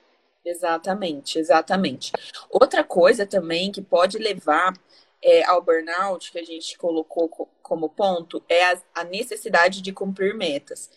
Exatamente, 0.44 1.38
exatamente. 1.38 2.12
Outra 2.48 2.84
coisa 2.84 3.26
também 3.26 3.72
que 3.72 3.82
pode 3.82 4.18
levar 4.18 4.74
é, 5.20 5.44
ao 5.44 5.60
burnout, 5.60 6.30
que 6.30 6.38
a 6.38 6.44
gente 6.44 6.78
colocou 6.78 7.28
como 7.60 7.88
ponto, 7.88 8.42
é 8.48 8.72
a, 8.72 8.82
a 8.94 9.04
necessidade 9.04 9.82
de 9.82 9.92
cumprir 9.92 10.36
metas. 10.36 10.90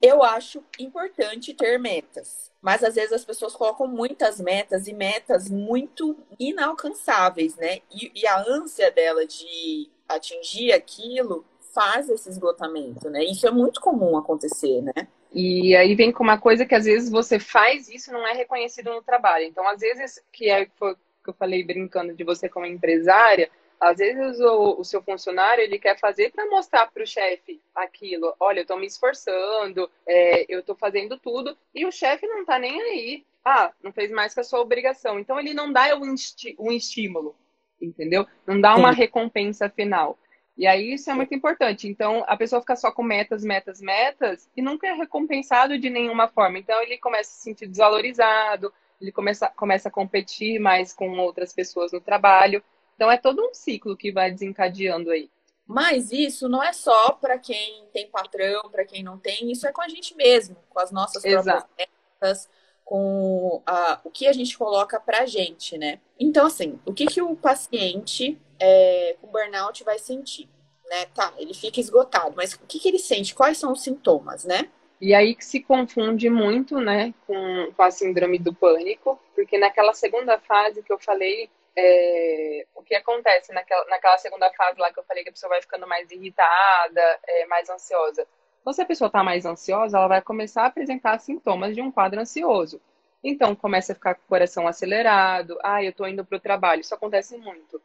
Eu 0.00 0.22
acho 0.22 0.62
importante 0.78 1.54
ter 1.54 1.78
metas, 1.78 2.52
mas 2.60 2.84
às 2.84 2.94
vezes 2.94 3.12
as 3.12 3.24
pessoas 3.24 3.54
colocam 3.54 3.86
muitas 3.86 4.38
metas 4.38 4.86
e 4.86 4.92
metas 4.92 5.48
muito 5.48 6.16
inalcançáveis, 6.38 7.56
né? 7.56 7.80
E, 7.90 8.12
e 8.14 8.26
a 8.26 8.44
ânsia 8.46 8.90
dela 8.90 9.26
de 9.26 9.90
atingir 10.08 10.72
aquilo 10.72 11.44
faz 11.72 12.08
esse 12.08 12.28
esgotamento, 12.28 13.08
né? 13.08 13.24
Isso 13.24 13.46
é 13.46 13.50
muito 13.50 13.80
comum 13.80 14.16
acontecer, 14.16 14.82
né? 14.82 15.08
E 15.32 15.74
aí 15.76 15.94
vem 15.94 16.12
com 16.12 16.22
uma 16.22 16.38
coisa 16.38 16.64
que 16.64 16.74
às 16.74 16.84
vezes 16.84 17.10
você 17.10 17.38
faz 17.38 17.88
isso 17.88 18.12
não 18.12 18.26
é 18.26 18.32
reconhecido 18.32 18.90
no 18.92 19.02
trabalho. 19.02 19.44
Então, 19.44 19.66
às 19.68 19.80
vezes, 19.80 20.22
que 20.32 20.48
é 20.48 20.66
que 20.66 21.30
eu 21.30 21.34
falei 21.34 21.64
brincando 21.64 22.14
de 22.14 22.24
você 22.24 22.48
como 22.48 22.64
empresária, 22.64 23.50
às 23.80 23.98
vezes 23.98 24.40
o, 24.40 24.80
o 24.80 24.84
seu 24.84 25.02
funcionário 25.02 25.62
ele 25.62 25.78
quer 25.78 25.98
fazer 25.98 26.30
para 26.30 26.46
mostrar 26.46 26.90
para 26.90 27.02
o 27.02 27.06
chefe 27.06 27.60
aquilo. 27.74 28.34
Olha, 28.40 28.60
eu 28.60 28.62
estou 28.62 28.78
me 28.78 28.86
esforçando, 28.86 29.90
é, 30.06 30.46
eu 30.48 30.60
estou 30.60 30.74
fazendo 30.74 31.18
tudo 31.18 31.56
e 31.74 31.84
o 31.84 31.92
chefe 31.92 32.26
não 32.26 32.40
está 32.40 32.58
nem 32.58 32.80
aí. 32.80 33.24
Ah, 33.44 33.72
não 33.82 33.92
fez 33.92 34.10
mais 34.10 34.34
que 34.34 34.40
a 34.40 34.44
sua 34.44 34.60
obrigação. 34.60 35.18
Então 35.18 35.38
ele 35.38 35.54
não 35.54 35.72
dá 35.72 35.96
um, 35.96 36.14
um 36.58 36.72
estímulo, 36.72 37.36
entendeu? 37.80 38.26
Não 38.46 38.60
dá 38.60 38.74
uma 38.74 38.92
Sim. 38.92 38.98
recompensa 38.98 39.68
final. 39.68 40.18
E 40.56 40.66
aí 40.66 40.94
isso 40.94 41.10
é 41.10 41.14
muito 41.14 41.34
importante. 41.34 41.86
Então 41.86 42.24
a 42.26 42.36
pessoa 42.36 42.60
fica 42.60 42.76
só 42.76 42.90
com 42.90 43.02
metas, 43.02 43.44
metas, 43.44 43.80
metas 43.80 44.48
e 44.56 44.62
nunca 44.62 44.86
é 44.86 44.92
recompensado 44.92 45.78
de 45.78 45.90
nenhuma 45.90 46.28
forma. 46.28 46.58
Então 46.58 46.80
ele 46.82 46.98
começa 46.98 47.30
a 47.30 47.34
se 47.34 47.42
sentir 47.42 47.66
desvalorizado, 47.66 48.72
ele 49.00 49.12
começa, 49.12 49.48
começa 49.48 49.88
a 49.88 49.92
competir 49.92 50.58
mais 50.58 50.92
com 50.92 51.18
outras 51.18 51.52
pessoas 51.52 51.92
no 51.92 52.00
trabalho. 52.00 52.62
Então 52.96 53.10
é 53.10 53.18
todo 53.18 53.46
um 53.46 53.54
ciclo 53.54 53.96
que 53.96 54.10
vai 54.10 54.32
desencadeando 54.32 55.10
aí. 55.10 55.30
Mas 55.66 56.10
isso 56.10 56.48
não 56.48 56.62
é 56.62 56.72
só 56.72 57.12
para 57.12 57.38
quem 57.38 57.84
tem 57.92 58.08
patrão, 58.08 58.62
para 58.70 58.84
quem 58.84 59.02
não 59.02 59.18
tem, 59.18 59.50
isso 59.50 59.66
é 59.66 59.72
com 59.72 59.82
a 59.82 59.88
gente 59.88 60.16
mesmo, 60.16 60.56
com 60.70 60.80
as 60.80 60.90
nossas 60.90 61.22
próprias 61.22 61.64
metas, 61.76 62.48
com 62.84 63.60
a, 63.66 64.00
o 64.04 64.10
que 64.10 64.28
a 64.28 64.32
gente 64.32 64.56
coloca 64.56 65.00
para 65.00 65.26
gente, 65.26 65.76
né? 65.76 66.00
Então, 66.18 66.46
assim, 66.46 66.78
o 66.86 66.94
que, 66.94 67.06
que 67.06 67.20
o 67.20 67.34
paciente 67.34 68.40
é, 68.60 69.16
com 69.20 69.26
burnout 69.26 69.82
vai 69.82 69.98
sentir? 69.98 70.48
Né? 70.88 71.06
Tá, 71.06 71.34
ele 71.36 71.52
fica 71.52 71.80
esgotado, 71.80 72.34
mas 72.36 72.54
o 72.54 72.60
que, 72.60 72.78
que 72.78 72.88
ele 72.88 73.00
sente? 73.00 73.34
Quais 73.34 73.58
são 73.58 73.72
os 73.72 73.82
sintomas, 73.82 74.44
né? 74.44 74.70
E 75.00 75.12
aí 75.12 75.34
que 75.34 75.44
se 75.44 75.60
confunde 75.60 76.30
muito, 76.30 76.78
né, 76.78 77.12
com, 77.26 77.72
com 77.76 77.82
a 77.82 77.90
síndrome 77.90 78.38
do 78.38 78.54
pânico, 78.54 79.20
porque 79.34 79.58
naquela 79.58 79.92
segunda 79.92 80.38
fase 80.38 80.82
que 80.82 80.92
eu 80.92 80.98
falei, 80.98 81.50
é, 81.76 82.66
o 82.74 82.82
que 82.82 82.94
acontece 82.94 83.52
naquela, 83.52 83.84
naquela 83.86 84.16
segunda 84.18 84.50
fase 84.52 84.80
lá 84.80 84.92
que 84.92 84.98
eu 84.98 85.04
falei 85.04 85.22
que 85.22 85.28
a 85.28 85.32
pessoa 85.32 85.50
vai 85.50 85.60
ficando 85.60 85.86
mais 85.86 86.10
irritada, 86.10 87.20
é, 87.26 87.46
mais 87.46 87.68
ansiosa. 87.68 88.26
Então, 88.60 88.72
se 88.72 88.82
a 88.82 88.86
pessoa 88.86 89.06
está 89.06 89.22
mais 89.22 89.44
ansiosa, 89.44 89.98
ela 89.98 90.08
vai 90.08 90.22
começar 90.22 90.62
a 90.62 90.66
apresentar 90.66 91.18
sintomas 91.18 91.74
de 91.74 91.82
um 91.82 91.92
quadro 91.92 92.20
ansioso. 92.20 92.80
Então, 93.22 93.54
começa 93.54 93.92
a 93.92 93.94
ficar 93.94 94.14
com 94.14 94.22
o 94.22 94.28
coração 94.28 94.66
acelerado. 94.66 95.58
Ah, 95.62 95.82
eu 95.82 95.90
estou 95.90 96.08
indo 96.08 96.24
para 96.24 96.36
o 96.36 96.40
trabalho. 96.40 96.80
Isso 96.80 96.94
acontece 96.94 97.36
muito. 97.36 97.80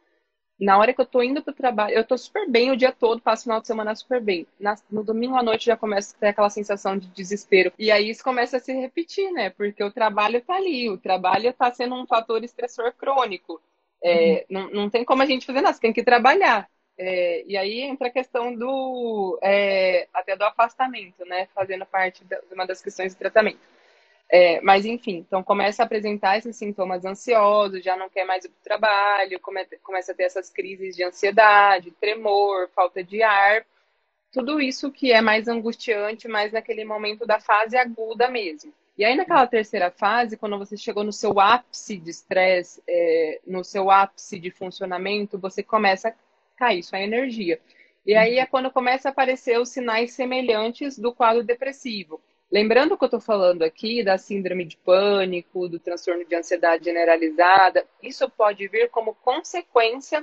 Na 0.58 0.78
hora 0.78 0.92
que 0.92 1.00
eu 1.00 1.04
estou 1.04 1.22
indo 1.24 1.42
para 1.42 1.50
o 1.50 1.56
trabalho, 1.56 1.94
eu 1.94 2.02
estou 2.02 2.16
super 2.16 2.48
bem 2.48 2.70
o 2.70 2.76
dia 2.76 2.92
todo, 2.92 3.20
passo 3.20 3.42
o 3.42 3.44
final 3.44 3.60
de 3.60 3.66
semana 3.66 3.94
super 3.96 4.20
bem. 4.20 4.46
Na, 4.60 4.76
no 4.90 5.02
domingo 5.02 5.36
à 5.36 5.42
noite 5.42 5.66
já 5.66 5.76
começa 5.76 6.14
a 6.14 6.20
ter 6.20 6.28
aquela 6.28 6.50
sensação 6.50 6.96
de 6.96 7.08
desespero. 7.08 7.72
E 7.78 7.90
aí 7.90 8.10
isso 8.10 8.22
começa 8.22 8.56
a 8.56 8.60
se 8.60 8.72
repetir, 8.72 9.32
né? 9.32 9.50
Porque 9.50 9.82
o 9.82 9.90
trabalho 9.90 10.38
está 10.38 10.54
ali, 10.54 10.88
o 10.88 10.98
trabalho 10.98 11.48
está 11.48 11.72
sendo 11.72 11.96
um 11.96 12.06
fator 12.06 12.44
estressor 12.44 12.92
crônico. 12.92 13.60
É, 14.02 14.46
uhum. 14.50 14.60
não, 14.60 14.70
não 14.70 14.90
tem 14.90 15.04
como 15.04 15.22
a 15.22 15.26
gente 15.26 15.46
fazer 15.46 15.60
nada, 15.60 15.74
você 15.74 15.80
tem 15.80 15.92
que 15.92 16.02
trabalhar. 16.02 16.68
É, 16.98 17.44
e 17.46 17.56
aí 17.56 17.80
entra 17.80 18.08
a 18.08 18.10
questão 18.10 18.54
do 18.54 19.38
é, 19.42 20.08
até 20.12 20.36
do 20.36 20.44
afastamento, 20.44 21.24
né? 21.24 21.48
Fazendo 21.54 21.86
parte 21.86 22.24
de 22.24 22.36
uma 22.52 22.66
das 22.66 22.82
questões 22.82 23.14
do 23.14 23.18
tratamento. 23.18 23.60
É, 24.30 24.60
mas 24.62 24.86
enfim, 24.86 25.18
então 25.18 25.42
começa 25.42 25.82
a 25.82 25.86
apresentar 25.86 26.38
esses 26.38 26.56
sintomas 26.56 27.04
ansiosos, 27.04 27.84
já 27.84 27.96
não 27.96 28.08
quer 28.08 28.24
mais 28.24 28.44
ir 28.44 28.48
para 28.48 28.60
o 28.60 28.64
trabalho, 28.64 29.40
come, 29.40 29.64
começa 29.82 30.12
a 30.12 30.14
ter 30.14 30.24
essas 30.24 30.48
crises 30.48 30.96
de 30.96 31.04
ansiedade, 31.04 31.90
tremor, 31.92 32.70
falta 32.74 33.04
de 33.04 33.22
ar, 33.22 33.66
tudo 34.32 34.58
isso 34.58 34.90
que 34.90 35.12
é 35.12 35.20
mais 35.20 35.48
angustiante, 35.48 36.26
mais 36.26 36.52
naquele 36.52 36.84
momento 36.84 37.26
da 37.26 37.38
fase 37.38 37.76
aguda 37.76 38.30
mesmo. 38.30 38.72
E 38.96 39.04
aí, 39.04 39.16
naquela 39.16 39.46
terceira 39.46 39.90
fase, 39.90 40.36
quando 40.36 40.58
você 40.58 40.76
chegou 40.76 41.02
no 41.02 41.12
seu 41.12 41.40
ápice 41.40 41.96
de 41.96 42.10
estresse, 42.10 42.82
é, 42.86 43.40
no 43.46 43.64
seu 43.64 43.90
ápice 43.90 44.38
de 44.38 44.50
funcionamento, 44.50 45.38
você 45.38 45.62
começa 45.62 46.08
a 46.08 46.14
cair 46.56 46.82
sua 46.82 47.00
energia. 47.00 47.58
E 48.04 48.14
aí 48.14 48.38
é 48.38 48.46
quando 48.46 48.70
começa 48.70 49.08
a 49.08 49.12
aparecer 49.12 49.58
os 49.58 49.70
sinais 49.70 50.12
semelhantes 50.12 50.98
do 50.98 51.14
quadro 51.14 51.42
depressivo. 51.42 52.20
Lembrando 52.50 52.98
que 52.98 53.04
eu 53.04 53.06
estou 53.06 53.20
falando 53.20 53.62
aqui 53.62 54.04
da 54.04 54.18
síndrome 54.18 54.66
de 54.66 54.76
pânico, 54.76 55.68
do 55.68 55.78
transtorno 55.78 56.22
de 56.24 56.34
ansiedade 56.34 56.84
generalizada, 56.84 57.86
isso 58.02 58.28
pode 58.28 58.68
vir 58.68 58.90
como 58.90 59.14
consequência 59.14 60.22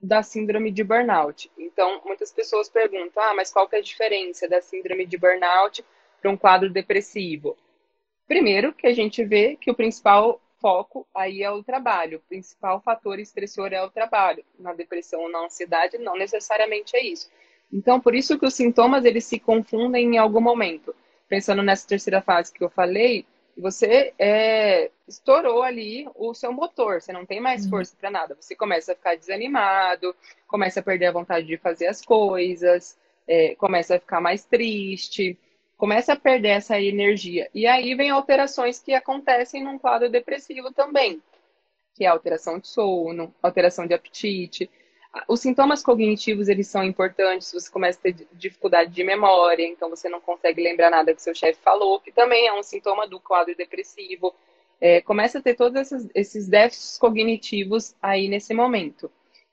da 0.00 0.22
síndrome 0.22 0.70
de 0.70 0.82
burnout. 0.82 1.50
Então, 1.58 2.00
muitas 2.06 2.32
pessoas 2.32 2.70
perguntam: 2.70 3.22
ah, 3.22 3.34
mas 3.34 3.52
qual 3.52 3.68
que 3.68 3.76
é 3.76 3.80
a 3.80 3.82
diferença 3.82 4.48
da 4.48 4.62
síndrome 4.62 5.04
de 5.04 5.18
burnout 5.18 5.84
para 6.22 6.30
um 6.30 6.38
quadro 6.38 6.70
depressivo? 6.70 7.54
Primeiro, 8.28 8.74
que 8.74 8.86
a 8.86 8.92
gente 8.92 9.24
vê 9.24 9.56
que 9.56 9.70
o 9.70 9.74
principal 9.74 10.38
foco 10.60 11.08
aí 11.14 11.42
é 11.42 11.50
o 11.50 11.62
trabalho, 11.62 12.18
o 12.18 12.28
principal 12.28 12.80
fator 12.80 13.18
estressor 13.18 13.72
é 13.72 13.82
o 13.82 13.90
trabalho. 13.90 14.44
Na 14.58 14.74
depressão 14.74 15.22
ou 15.22 15.30
na 15.30 15.46
ansiedade, 15.46 15.96
não 15.96 16.14
necessariamente 16.14 16.94
é 16.94 17.02
isso. 17.02 17.30
Então, 17.72 17.98
por 17.98 18.14
isso 18.14 18.38
que 18.38 18.44
os 18.44 18.54
sintomas 18.54 19.04
eles 19.06 19.24
se 19.24 19.38
confundem 19.38 20.14
em 20.14 20.18
algum 20.18 20.40
momento. 20.40 20.94
Pensando 21.26 21.62
nessa 21.62 21.88
terceira 21.88 22.20
fase 22.20 22.52
que 22.52 22.62
eu 22.62 22.68
falei, 22.68 23.24
você 23.56 24.12
é, 24.18 24.90
estourou 25.06 25.62
ali 25.62 26.06
o 26.14 26.34
seu 26.34 26.52
motor, 26.52 27.00
você 27.00 27.12
não 27.12 27.26
tem 27.26 27.40
mais 27.40 27.64
uhum. 27.64 27.70
força 27.70 27.96
para 27.98 28.10
nada. 28.10 28.36
Você 28.38 28.54
começa 28.54 28.92
a 28.92 28.94
ficar 28.94 29.16
desanimado, 29.16 30.14
começa 30.46 30.80
a 30.80 30.82
perder 30.82 31.06
a 31.06 31.12
vontade 31.12 31.46
de 31.46 31.56
fazer 31.56 31.86
as 31.86 32.02
coisas, 32.04 32.98
é, 33.26 33.54
começa 33.56 33.96
a 33.96 34.00
ficar 34.00 34.20
mais 34.20 34.44
triste 34.44 35.38
começa 35.78 36.12
a 36.12 36.16
perder 36.16 36.48
essa 36.48 36.78
energia. 36.78 37.48
E 37.54 37.66
aí 37.66 37.94
vem 37.94 38.10
alterações 38.10 38.78
que 38.78 38.92
acontecem 38.92 39.64
num 39.64 39.78
quadro 39.78 40.10
depressivo 40.10 40.70
também, 40.72 41.22
que 41.94 42.04
é 42.04 42.08
alteração 42.08 42.58
de 42.58 42.68
sono, 42.68 43.34
alteração 43.42 43.86
de 43.86 43.94
apetite, 43.94 44.68
os 45.26 45.40
sintomas 45.40 45.82
cognitivos, 45.82 46.48
eles 46.48 46.68
são 46.68 46.84
importantes, 46.84 47.52
você 47.52 47.70
começa 47.70 47.98
a 47.98 48.02
ter 48.02 48.26
dificuldade 48.32 48.92
de 48.92 49.02
memória, 49.02 49.66
então 49.66 49.88
você 49.88 50.08
não 50.08 50.20
consegue 50.20 50.62
lembrar 50.62 50.90
nada 50.90 51.14
que 51.14 51.22
seu 51.22 51.34
chefe 51.34 51.60
falou, 51.62 51.98
que 52.00 52.12
também 52.12 52.46
é 52.46 52.52
um 52.52 52.62
sintoma 52.62 53.08
do 53.08 53.18
quadro 53.18 53.54
depressivo. 53.56 54.34
É, 54.80 55.00
começa 55.00 55.38
a 55.38 55.42
ter 55.42 55.54
todos 55.54 55.80
esses, 55.80 56.08
esses 56.14 56.48
déficits 56.48 56.98
cognitivos 56.98 57.94
aí 58.02 58.28
nesse 58.28 58.52
momento. 58.52 59.10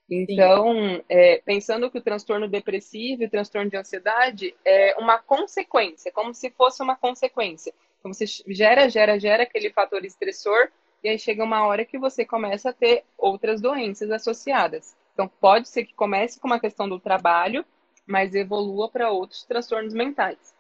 Então, 0.10 1.04
é, 1.10 1.42
pensando 1.44 1.90
que 1.90 1.98
o 1.98 2.02
transtorno 2.02 2.48
depressivo 2.48 3.24
e 3.24 3.26
o 3.26 3.30
transtorno 3.30 3.70
de 3.70 3.78
ansiedade 3.78 4.56
é 4.64 4.96
uma 5.00 5.18
consequência, 5.18 6.12
como 6.12 6.34
se 6.34 6.52
fosse 6.52 6.82
uma 6.84 6.96
consequência. 6.96 7.74
Então, 8.00 8.14
você 8.14 8.26
gera, 8.48 8.88
gera, 8.88 9.20
gera 9.20 9.44
aquele 9.44 9.72
fator 9.72 10.06
estressor, 10.06 10.70
e 11.04 11.10
aí 11.10 11.20
chega 11.20 11.44
uma 11.44 11.66
hora 11.66 11.86
que 11.86 11.98
você 11.98 12.24
começa 12.24 12.70
a 12.70 12.74
ter 12.74 13.04
outras 13.18 13.60
doenças 13.60 14.12
associadas. 14.12 14.96
Então, 15.14 15.28
pode 15.28 15.68
ser 15.70 15.86
que 15.86 15.94
comece 15.94 16.40
com 16.40 16.48
uma 16.48 16.60
questão 16.60 16.88
do 16.88 17.00
trabalho, 17.00 17.66
mas 18.06 18.36
evolua 18.36 18.90
para 18.90 19.10
outros 19.10 19.44
transtornos 19.44 19.94
mentais. 19.94 20.55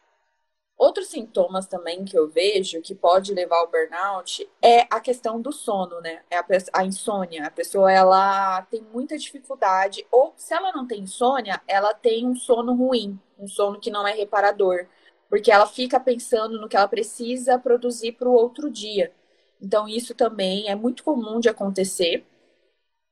Outros 0.77 1.07
sintomas 1.07 1.67
também 1.67 2.03
que 2.03 2.17
eu 2.17 2.27
vejo 2.27 2.81
que 2.81 2.93
pode 2.93 3.33
levar 3.33 3.57
ao 3.59 3.71
burnout 3.71 4.47
é 4.61 4.81
a 4.89 4.99
questão 4.99 5.39
do 5.39 5.53
sono, 5.53 6.01
né? 6.01 6.21
É 6.29 6.37
a, 6.37 6.45
a, 6.73 6.85
insônia. 6.85 7.45
A 7.45 7.51
pessoa 7.51 7.89
ela 7.89 8.61
tem 8.63 8.81
muita 8.93 9.17
dificuldade, 9.17 10.05
ou 10.11 10.33
se 10.35 10.53
ela 10.53 10.73
não 10.73 10.85
tem 10.85 11.01
insônia, 11.03 11.61
ela 11.65 11.93
tem 11.93 12.27
um 12.27 12.35
sono 12.35 12.73
ruim, 12.73 13.17
um 13.39 13.47
sono 13.47 13.79
que 13.79 13.89
não 13.89 14.05
é 14.05 14.13
reparador, 14.13 14.85
porque 15.29 15.49
ela 15.49 15.65
fica 15.65 15.97
pensando 15.97 16.59
no 16.59 16.67
que 16.67 16.75
ela 16.75 16.87
precisa 16.89 17.57
produzir 17.57 18.11
para 18.13 18.27
o 18.27 18.33
outro 18.33 18.69
dia. 18.69 19.13
Então, 19.61 19.87
isso 19.87 20.13
também 20.13 20.69
é 20.69 20.75
muito 20.75 21.03
comum 21.05 21.39
de 21.39 21.47
acontecer 21.47 22.25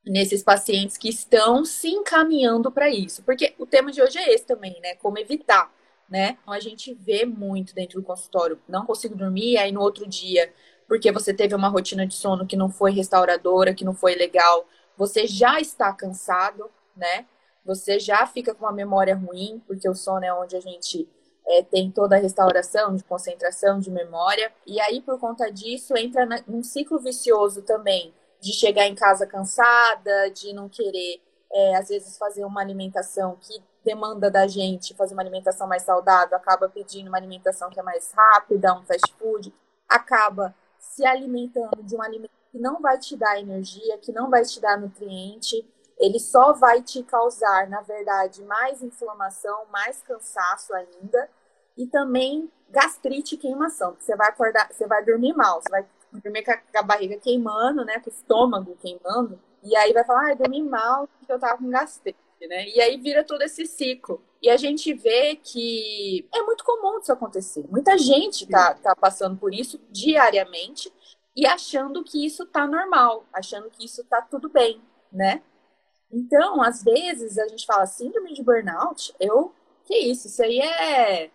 nesses 0.06 0.44
pacientes 0.44 0.98
que 0.98 1.08
estão 1.10 1.64
se 1.64 1.90
encaminhando 1.90 2.70
para 2.70 2.90
isso. 2.90 3.24
Porque 3.24 3.54
o 3.58 3.66
tema 3.66 3.90
de 3.92 4.02
hoje 4.02 4.18
é 4.20 4.34
esse 4.34 4.46
também, 4.46 4.80
né? 4.82 4.96
Como 4.96 5.18
evitar 5.18 5.72
né? 6.10 6.38
Então 6.42 6.54
a 6.54 6.60
gente 6.60 6.94
vê 6.94 7.26
muito 7.26 7.74
dentro 7.74 8.00
do 8.00 8.06
consultório, 8.06 8.60
não 8.68 8.86
consigo 8.86 9.16
dormir, 9.16 9.58
aí 9.58 9.72
no 9.72 9.82
outro 9.82 10.08
dia, 10.08 10.54
porque 10.88 11.12
você 11.12 11.34
teve 11.34 11.56
uma 11.56 11.70
rotina 11.70 12.06
de 12.06 12.14
sono 12.14 12.46
que 12.46 12.56
não 12.56 12.70
foi 12.70 12.92
restauradora, 12.92 13.74
que 13.74 13.86
não 13.86 13.94
foi 13.94 14.16
legal, 14.16 14.68
você 14.98 15.26
já 15.26 15.60
está 15.60 15.92
cansado, 15.94 16.70
né? 16.96 17.26
Você 17.66 18.00
já 18.00 18.28
fica 18.28 18.54
com 18.54 18.66
uma 18.66 18.72
memória 18.72 19.16
ruim, 19.16 19.62
porque 19.66 19.88
o 19.90 19.96
sono 19.96 20.26
é 20.26 20.34
onde 20.34 20.56
a 20.56 20.60
gente 20.60 21.08
é, 21.48 21.64
tem 21.64 21.90
toda 21.92 22.16
a 22.16 22.20
restauração 22.20 22.96
de 22.96 23.04
concentração, 23.04 23.80
de 23.80 23.90
memória. 23.90 24.52
E 24.66 24.80
aí, 24.82 25.02
por 25.02 25.20
conta 25.20 25.52
disso, 25.52 25.96
entra 25.98 26.26
num 26.48 26.64
ciclo 26.64 27.00
vicioso 27.00 27.62
também, 27.62 28.14
de 28.42 28.52
chegar 28.54 28.88
em 28.88 28.96
casa 28.96 29.26
cansada, 29.26 30.30
de 30.32 30.54
não 30.54 30.68
querer, 30.68 31.22
é, 31.52 31.76
às 31.76 31.88
vezes, 31.88 32.18
fazer 32.18 32.44
uma 32.44 32.62
alimentação 32.62 33.38
que 33.40 33.62
demanda 33.84 34.32
da 34.32 34.48
gente 34.48 34.96
fazer 34.96 35.14
uma 35.14 35.22
alimentação 35.22 35.68
mais 35.68 35.84
saudável, 35.84 36.38
acaba 36.38 36.70
pedindo 36.70 37.08
uma 37.08 37.18
alimentação 37.18 37.70
que 37.70 37.80
é 37.80 37.84
mais 37.84 38.12
rápida, 38.12 38.74
um 38.74 38.84
fast 38.84 39.14
food, 39.20 39.54
acaba 39.88 40.56
se 40.80 41.06
alimentando 41.06 41.84
de 41.84 41.96
um 41.96 42.02
alimento 42.02 42.32
que 42.52 42.60
não 42.60 42.80
vai 42.80 42.98
te 42.98 43.18
dar 43.18 43.40
energia, 43.40 43.98
que 43.98 44.12
não 44.12 44.30
vai 44.30 44.44
te 44.44 44.60
dar 44.60 44.78
nutriente, 44.80 45.68
ele 45.98 46.20
só 46.20 46.54
vai 46.54 46.82
te 46.82 47.04
causar, 47.04 47.68
na 47.68 47.82
verdade, 47.82 48.44
mais 48.44 48.82
inflamação, 48.82 49.66
mais 49.72 50.02
cansaço 50.02 50.74
ainda, 50.74 51.30
e 51.78 51.88
também 51.88 52.52
gastrite 52.70 53.36
e 53.36 53.38
queimação. 53.38 53.96
Você 54.00 54.16
vai 54.16 54.30
acordar, 54.30 54.72
você 54.72 54.86
vai 54.86 55.04
dormir 55.04 55.34
mal, 55.34 55.62
você 55.62 55.70
vai 55.70 55.86
dormir 56.12 56.44
com 56.44 56.78
a 56.78 56.84
barriga 56.84 57.18
queimando, 57.18 57.84
né, 57.84 58.00
com 58.00 58.10
o 58.10 58.14
estômago 58.14 58.78
queimando, 58.80 59.40
e 59.64 59.76
aí 59.76 59.94
vai 59.94 60.04
falar, 60.04 60.26
ai, 60.26 60.36
dormi 60.36 60.62
mal 60.62 61.08
porque 61.08 61.32
eu 61.32 61.40
tava 61.40 61.58
com 61.58 61.70
gastrite 61.70 62.20
né? 62.48 62.68
E 62.70 62.82
aí 62.82 62.98
vira 62.98 63.24
todo 63.24 63.42
esse 63.42 63.66
ciclo. 63.66 64.24
E 64.42 64.50
a 64.50 64.58
gente 64.58 64.94
vê 64.94 65.36
que 65.36 66.28
é 66.34 66.42
muito 66.44 66.64
comum 66.64 67.00
isso 67.00 67.12
acontecer. 67.12 67.66
Muita 67.70 67.98
gente 67.98 68.48
tá, 68.48 68.74
tá 68.74 68.96
passando 68.96 69.38
por 69.38 69.54
isso 69.54 69.80
diariamente 69.90 70.92
e 71.36 71.46
achando 71.48 72.04
que 72.04 72.26
isso 72.26 72.46
tá 72.46 72.68
normal, 72.68 73.26
achando 73.34 73.70
que 73.70 73.86
isso 73.86 74.04
tá 74.04 74.22
tudo 74.22 74.50
bem, 74.50 74.82
né? 75.12 75.42
Então, 76.12 76.62
às 76.62 76.84
vezes, 76.84 77.40
a 77.40 77.48
gente 77.48 77.66
fala 77.66 77.88
síndrome 77.88 78.34
de 78.34 78.44
burnout, 78.44 79.16
eu, 79.20 79.54
que 79.86 79.98
isso, 79.98 80.28
isso 80.28 80.44
aí 80.44 80.60
é 80.60 81.32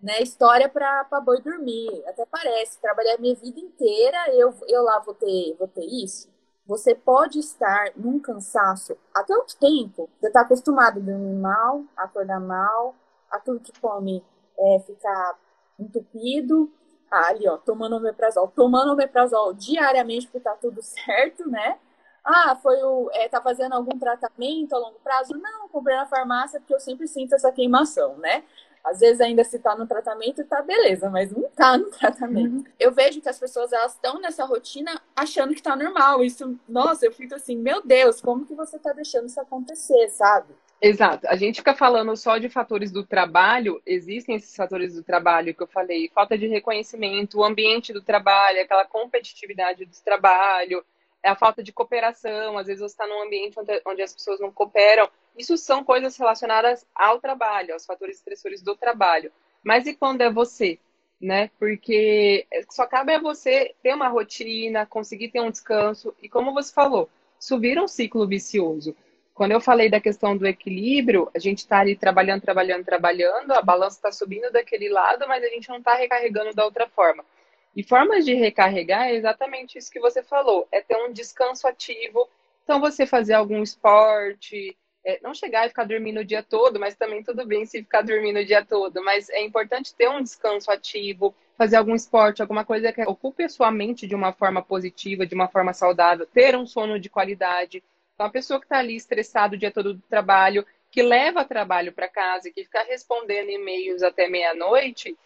né, 0.00 0.22
história 0.22 0.68
para 0.68 1.20
boi 1.20 1.40
dormir, 1.42 2.02
até 2.06 2.24
parece, 2.26 2.80
trabalhar 2.80 3.18
minha 3.18 3.34
vida 3.34 3.58
inteira, 3.58 4.32
eu, 4.34 4.54
eu 4.68 4.82
lá 4.82 5.00
vou 5.00 5.14
ter, 5.14 5.56
vou 5.58 5.68
ter 5.68 5.84
isso. 5.84 6.28
Você 6.70 6.94
pode 6.94 7.40
estar 7.40 7.90
num 7.96 8.20
cansaço 8.20 8.96
há 9.12 9.24
tanto 9.24 9.56
tempo, 9.56 10.08
você 10.20 10.28
está 10.28 10.42
acostumado 10.42 11.00
a 11.00 11.02
dormir 11.02 11.34
mal, 11.34 11.82
acordar 11.96 12.38
mal, 12.38 12.94
a 13.28 13.40
tudo 13.40 13.58
que 13.58 13.72
come 13.80 14.24
é, 14.56 14.78
ficar 14.86 15.36
entupido. 15.76 16.72
Ah, 17.10 17.26
ali, 17.30 17.48
ó, 17.48 17.56
tomando 17.56 17.96
omeprazol. 17.96 18.46
Tomando 18.54 18.92
omeprazol 18.92 19.52
diariamente 19.52 20.28
porque 20.28 20.38
tá 20.38 20.54
tudo 20.60 20.80
certo, 20.80 21.50
né? 21.50 21.76
Ah, 22.22 22.54
foi 22.62 22.80
o. 22.84 23.10
É, 23.14 23.28
tá 23.28 23.42
fazendo 23.42 23.72
algum 23.72 23.98
tratamento 23.98 24.72
a 24.72 24.78
longo 24.78 25.00
prazo? 25.00 25.36
Não, 25.36 25.68
comprei 25.70 25.96
na 25.96 26.06
farmácia 26.06 26.60
porque 26.60 26.74
eu 26.74 26.78
sempre 26.78 27.08
sinto 27.08 27.34
essa 27.34 27.50
queimação, 27.50 28.16
né? 28.18 28.44
Às 28.84 29.00
vezes 29.00 29.20
ainda 29.20 29.44
se 29.44 29.58
tá 29.58 29.76
no 29.76 29.86
tratamento, 29.86 30.44
tá 30.44 30.62
beleza, 30.62 31.10
mas 31.10 31.30
não 31.30 31.48
tá 31.50 31.76
no 31.76 31.90
tratamento. 31.90 32.56
Uhum. 32.56 32.64
Eu 32.78 32.92
vejo 32.92 33.20
que 33.20 33.28
as 33.28 33.38
pessoas 33.38 33.72
elas 33.72 33.94
estão 33.94 34.20
nessa 34.20 34.44
rotina 34.44 35.00
achando 35.14 35.54
que 35.54 35.62
tá 35.62 35.76
normal. 35.76 36.24
Isso, 36.24 36.58
nossa, 36.68 37.04
eu 37.04 37.12
fico 37.12 37.34
assim, 37.34 37.56
meu 37.56 37.82
Deus, 37.82 38.20
como 38.20 38.46
que 38.46 38.54
você 38.54 38.78
tá 38.78 38.92
deixando 38.92 39.26
isso 39.26 39.40
acontecer, 39.40 40.08
sabe? 40.10 40.54
Exato. 40.80 41.26
A 41.28 41.36
gente 41.36 41.56
fica 41.56 41.74
falando 41.74 42.16
só 42.16 42.38
de 42.38 42.48
fatores 42.48 42.90
do 42.90 43.04
trabalho, 43.04 43.82
existem 43.84 44.36
esses 44.36 44.56
fatores 44.56 44.94
do 44.94 45.02
trabalho 45.02 45.54
que 45.54 45.62
eu 45.62 45.66
falei, 45.66 46.10
falta 46.14 46.38
de 46.38 46.46
reconhecimento, 46.46 47.38
o 47.38 47.44
ambiente 47.44 47.92
do 47.92 48.00
trabalho, 48.00 48.62
aquela 48.62 48.86
competitividade 48.86 49.84
do 49.84 49.94
trabalho, 50.02 50.82
a 51.24 51.34
falta 51.34 51.62
de 51.62 51.72
cooperação, 51.72 52.56
às 52.56 52.66
vezes 52.66 52.80
você 52.80 52.92
está 52.92 53.06
num 53.06 53.22
ambiente 53.22 53.58
onde, 53.58 53.82
onde, 53.86 54.02
as 54.02 54.12
pessoas 54.12 54.40
não 54.40 54.50
cooperam. 54.50 55.08
Isso 55.36 55.56
são 55.56 55.84
coisas 55.84 56.16
relacionadas 56.16 56.86
ao 56.94 57.20
trabalho, 57.20 57.74
aos 57.74 57.86
fatores 57.86 58.16
estressores 58.16 58.62
do 58.62 58.76
trabalho. 58.76 59.30
Mas 59.62 59.86
e 59.86 59.94
quando 59.94 60.22
é 60.22 60.30
você? 60.30 60.78
Né? 61.20 61.50
Porque 61.58 62.46
só 62.70 62.86
cabe 62.86 63.14
a 63.14 63.20
você 63.20 63.74
ter 63.82 63.94
uma 63.94 64.08
rotina, 64.08 64.86
conseguir 64.86 65.28
ter 65.28 65.40
um 65.40 65.50
descanso 65.50 66.14
e, 66.22 66.28
como 66.28 66.54
você 66.54 66.72
falou, 66.72 67.10
subir 67.38 67.78
um 67.78 67.86
ciclo 67.86 68.26
vicioso. 68.26 68.96
Quando 69.34 69.52
eu 69.52 69.60
falei 69.60 69.88
da 69.88 70.00
questão 70.00 70.36
do 70.36 70.46
equilíbrio, 70.46 71.30
a 71.34 71.38
gente 71.38 71.58
está 71.58 71.78
ali 71.78 71.96
trabalhando, 71.96 72.42
trabalhando, 72.42 72.84
trabalhando, 72.84 73.52
a 73.52 73.62
balança 73.62 73.96
está 73.96 74.12
subindo 74.12 74.50
daquele 74.50 74.88
lado, 74.88 75.26
mas 75.26 75.42
a 75.42 75.48
gente 75.48 75.68
não 75.68 75.78
está 75.78 75.94
recarregando 75.94 76.54
da 76.54 76.64
outra 76.64 76.86
forma. 76.88 77.24
E 77.74 77.82
formas 77.82 78.24
de 78.24 78.34
recarregar 78.34 79.08
é 79.08 79.14
exatamente 79.14 79.78
isso 79.78 79.90
que 79.90 80.00
você 80.00 80.22
falou, 80.22 80.66
é 80.72 80.80
ter 80.80 80.96
um 80.96 81.12
descanso 81.12 81.66
ativo. 81.68 82.28
Então, 82.64 82.80
você 82.80 83.06
fazer 83.06 83.34
algum 83.34 83.62
esporte, 83.62 84.76
é, 85.04 85.18
não 85.22 85.32
chegar 85.32 85.66
e 85.66 85.68
ficar 85.68 85.84
dormindo 85.84 86.20
o 86.20 86.24
dia 86.24 86.42
todo, 86.42 86.78
mas 86.78 86.94
também 86.94 87.22
tudo 87.22 87.46
bem 87.46 87.64
se 87.64 87.82
ficar 87.82 88.02
dormindo 88.02 88.40
o 88.40 88.44
dia 88.44 88.64
todo. 88.64 89.02
Mas 89.02 89.28
é 89.30 89.42
importante 89.42 89.94
ter 89.94 90.08
um 90.08 90.22
descanso 90.22 90.70
ativo, 90.70 91.34
fazer 91.56 91.76
algum 91.76 91.94
esporte, 91.94 92.42
alguma 92.42 92.64
coisa 92.64 92.92
que 92.92 93.02
ocupe 93.02 93.44
a 93.44 93.48
sua 93.48 93.70
mente 93.70 94.06
de 94.06 94.14
uma 94.14 94.32
forma 94.32 94.62
positiva, 94.62 95.26
de 95.26 95.34
uma 95.34 95.48
forma 95.48 95.72
saudável, 95.72 96.26
ter 96.26 96.56
um 96.56 96.66
sono 96.66 96.98
de 96.98 97.08
qualidade. 97.08 97.82
Então, 98.14 98.26
a 98.26 98.30
pessoa 98.30 98.60
que 98.60 98.66
está 98.66 98.78
ali 98.78 98.96
estressada 98.96 99.54
o 99.54 99.58
dia 99.58 99.70
todo 99.70 99.94
do 99.94 100.02
trabalho, 100.02 100.66
que 100.90 101.02
leva 101.02 101.44
trabalho 101.44 101.92
para 101.92 102.08
casa, 102.08 102.50
que 102.50 102.64
fica 102.64 102.82
respondendo 102.82 103.48
e-mails 103.48 104.02
até 104.02 104.28
meia-noite, 104.28 105.16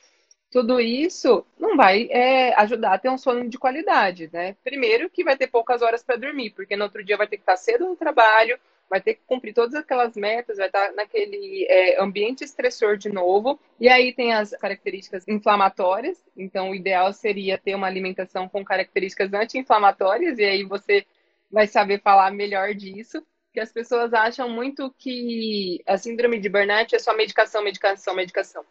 tudo 0.55 0.81
isso 0.81 1.45
não 1.59 1.77
vai 1.77 2.09
é, 2.13 2.55
ajudar 2.61 2.95
a 2.95 2.99
ter 2.99 3.09
um 3.09 3.19
sono 3.19 3.49
de 3.49 3.59
qualidade, 3.59 4.31
né? 4.33 4.55
Primeiro 4.63 5.11
que 5.11 5.25
vai 5.25 5.37
ter 5.37 5.49
poucas 5.49 5.83
horas 5.83 6.05
para 6.05 6.15
dormir, 6.15 6.51
porque 6.51 6.77
no 6.77 6.85
outro 6.85 7.03
dia 7.03 7.17
vai 7.17 7.27
ter 7.27 7.39
que 7.39 7.43
estar 7.43 7.57
cedo 7.57 7.89
no 7.89 7.97
trabalho, 7.97 8.57
vai 8.89 9.01
ter 9.01 9.15
que 9.15 9.23
cumprir 9.27 9.53
todas 9.53 9.75
aquelas 9.75 10.15
metas, 10.15 10.59
vai 10.59 10.69
estar 10.69 10.93
naquele 10.93 11.67
é, 11.69 12.01
ambiente 12.01 12.45
estressor 12.45 12.97
de 12.97 13.09
novo. 13.09 13.59
E 13.81 13.89
aí 13.89 14.13
tem 14.13 14.33
as 14.33 14.53
características 14.53 15.27
inflamatórias, 15.27 16.25
então 16.37 16.71
o 16.71 16.75
ideal 16.77 17.13
seria 17.13 17.59
ter 17.59 17.75
uma 17.75 17.89
alimentação 17.89 18.49
com 18.49 18.65
características 18.65 19.35
anti-inflamatórias, 19.35 20.39
e 20.39 20.45
aí 20.45 20.63
você 20.63 21.05
vai 21.51 21.67
saber 21.67 22.01
falar 22.01 22.31
melhor 22.31 22.75
disso. 22.75 23.21
Que 23.53 23.59
as 23.59 23.73
pessoas 23.73 24.15
acham 24.15 24.49
muito 24.49 24.95
que 24.99 25.83
a 25.85 25.99
síndrome 25.99 26.39
de 26.39 26.49
burnout 26.49 26.95
é 26.95 26.99
só 27.01 27.13
medicação, 27.17 27.65
medicação, 27.65 28.15
medicação. 28.15 28.65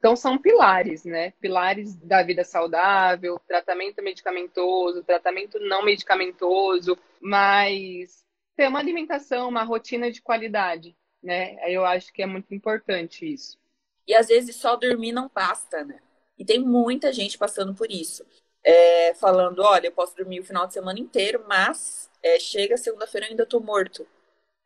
Então, 0.00 0.16
são 0.16 0.38
pilares, 0.38 1.04
né? 1.04 1.32
Pilares 1.32 1.94
da 1.94 2.22
vida 2.22 2.42
saudável, 2.42 3.38
tratamento 3.46 4.02
medicamentoso, 4.02 5.04
tratamento 5.04 5.60
não 5.60 5.84
medicamentoso, 5.84 6.98
mas 7.20 8.24
ter 8.56 8.66
uma 8.66 8.78
alimentação, 8.78 9.50
uma 9.50 9.62
rotina 9.62 10.10
de 10.10 10.22
qualidade, 10.22 10.96
né? 11.22 11.56
Eu 11.70 11.84
acho 11.84 12.10
que 12.14 12.22
é 12.22 12.26
muito 12.26 12.54
importante 12.54 13.30
isso. 13.30 13.58
E 14.08 14.14
às 14.14 14.28
vezes 14.28 14.56
só 14.56 14.74
dormir 14.74 15.12
não 15.12 15.30
basta, 15.32 15.84
né? 15.84 16.00
E 16.38 16.46
tem 16.46 16.58
muita 16.58 17.12
gente 17.12 17.36
passando 17.36 17.74
por 17.74 17.90
isso. 17.90 18.24
É, 18.64 19.12
falando, 19.14 19.60
olha, 19.60 19.88
eu 19.88 19.92
posso 19.92 20.16
dormir 20.16 20.40
o 20.40 20.44
final 20.44 20.66
de 20.66 20.72
semana 20.72 20.98
inteiro, 20.98 21.44
mas 21.46 22.10
é, 22.22 22.38
chega 22.40 22.76
segunda-feira 22.78 23.26
eu 23.26 23.30
ainda 23.30 23.46
tô 23.46 23.60
morto. 23.60 24.06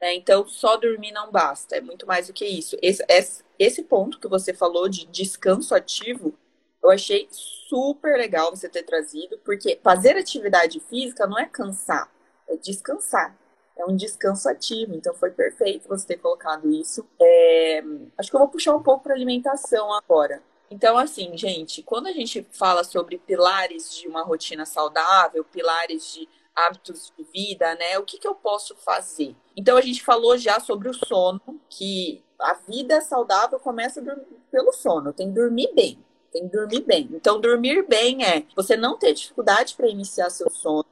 Né? 0.01 0.15
Então, 0.15 0.47
só 0.47 0.77
dormir 0.77 1.13
não 1.13 1.31
basta, 1.31 1.77
é 1.77 1.81
muito 1.81 2.07
mais 2.07 2.29
do 2.29 2.33
que 2.33 2.47
isso. 2.47 2.77
Esse, 2.83 3.05
esse 3.09 3.44
ponto 3.89 4.19
que 4.19 4.29
você 4.29 4.53
falou 4.53 4.89
de 4.89 5.07
descanso 5.07 5.75
ativo, 5.75 6.35
eu 6.83 6.91
achei 6.91 7.29
super 7.31 8.17
legal 8.17 8.55
você 8.55 8.69
ter 8.69 8.83
trazido, 8.83 9.39
porque 9.45 9.81
fazer 9.83 10.17
atividade 10.17 10.81
física 10.81 11.27
não 11.27 11.39
é 11.39 11.47
cansar, 11.47 12.11
é 12.49 12.57
descansar. 12.57 13.37
É 13.77 13.85
um 13.85 13.97
descanso 13.97 14.49
ativo, 14.49 14.95
então 14.95 15.13
foi 15.15 15.31
perfeito 15.31 15.89
você 15.89 16.07
ter 16.07 16.19
colocado 16.19 16.71
isso. 16.71 17.05
É, 17.21 17.83
acho 18.17 18.31
que 18.31 18.37
eu 18.37 18.41
vou 18.41 18.49
puxar 18.49 18.75
um 18.75 18.83
pouco 18.83 19.03
para 19.03 19.15
alimentação 19.15 19.93
agora. 19.93 20.43
Então, 20.71 20.97
assim, 20.97 21.37
gente, 21.37 21.83
quando 21.83 22.07
a 22.07 22.13
gente 22.13 22.47
fala 22.51 22.83
sobre 22.85 23.19
pilares 23.19 23.95
de 23.95 24.09
uma 24.09 24.23
rotina 24.23 24.65
saudável, 24.65 25.45
pilares 25.45 26.13
de 26.13 26.29
hábitos 26.55 27.13
de 27.17 27.25
vida, 27.25 27.75
né? 27.75 27.99
O 27.99 28.05
que, 28.05 28.19
que 28.19 28.27
eu 28.27 28.35
posso 28.35 28.75
fazer? 28.77 29.37
Então, 29.57 29.77
a 29.77 29.81
gente 29.81 30.03
falou 30.03 30.39
já 30.39 30.59
sobre 30.61 30.89
o 30.89 30.95
sono, 30.95 31.61
que 31.69 32.24
a 32.41 32.55
vida 32.55 33.01
saudável 33.01 33.59
começa 33.59 34.03
pelo 34.51 34.73
sono, 34.73 35.13
tem 35.13 35.29
que 35.29 35.35
dormir 35.35 35.73
bem. 35.75 35.99
Tem 36.33 36.49
que 36.49 36.57
dormir 36.57 36.81
bem. 36.81 37.09
Então, 37.13 37.41
dormir 37.41 37.87
bem 37.87 38.25
é 38.25 38.45
você 38.57 38.77
não 38.77 38.99
ter 38.99 39.13
dificuldade 39.13 39.75
para 39.77 39.89
iniciar 39.89 40.31
seu 40.31 40.51
sono. 40.51 40.87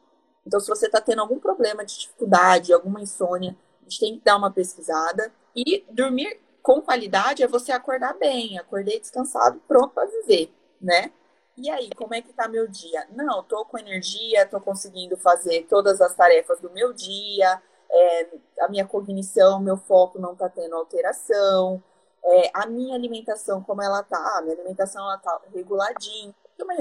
Então, 0.46 0.60
se 0.60 0.68
você 0.68 0.86
está 0.86 1.00
tendo 1.00 1.20
algum 1.20 1.38
problema 1.38 1.84
de 1.84 1.98
dificuldade, 1.98 2.72
alguma 2.72 3.00
insônia, 3.00 3.56
a 3.80 3.84
gente 3.84 4.00
tem 4.00 4.18
que 4.18 4.24
dar 4.24 4.36
uma 4.36 4.50
pesquisada. 4.52 5.32
E 5.54 5.84
dormir 5.90 6.40
com 6.62 6.80
qualidade 6.80 7.42
é 7.42 7.48
você 7.48 7.72
acordar 7.72 8.14
bem, 8.14 8.56
acordei 8.58 9.00
descansado, 9.00 9.60
pronto 9.66 9.90
para 9.90 10.06
viver, 10.06 10.52
né? 10.80 11.10
E 11.56 11.68
aí, 11.68 11.90
como 11.94 12.14
é 12.14 12.22
que 12.22 12.32
tá 12.32 12.48
meu 12.48 12.66
dia? 12.66 13.06
Não, 13.12 13.42
tô 13.42 13.64
com 13.64 13.76
energia, 13.76 14.46
tô 14.46 14.60
conseguindo 14.60 15.16
fazer 15.16 15.66
todas 15.68 16.00
as 16.00 16.14
tarefas 16.14 16.60
do 16.60 16.70
meu 16.70 16.92
dia, 16.92 17.60
é, 17.92 18.28
a 18.60 18.68
minha 18.68 18.86
cognição, 18.86 19.60
meu 19.60 19.76
foco 19.76 20.18
não 20.18 20.34
tá 20.34 20.48
tendo 20.48 20.74
alteração, 20.74 21.82
é, 22.24 22.50
a 22.54 22.66
minha 22.66 22.94
alimentação, 22.94 23.62
como 23.62 23.82
ela 23.82 24.02
tá? 24.02 24.38
A 24.38 24.42
minha 24.42 24.54
alimentação, 24.54 25.02
ela 25.02 25.18
tá 25.18 25.40
reguladinha. 25.54 26.34
Uma, 26.60 26.74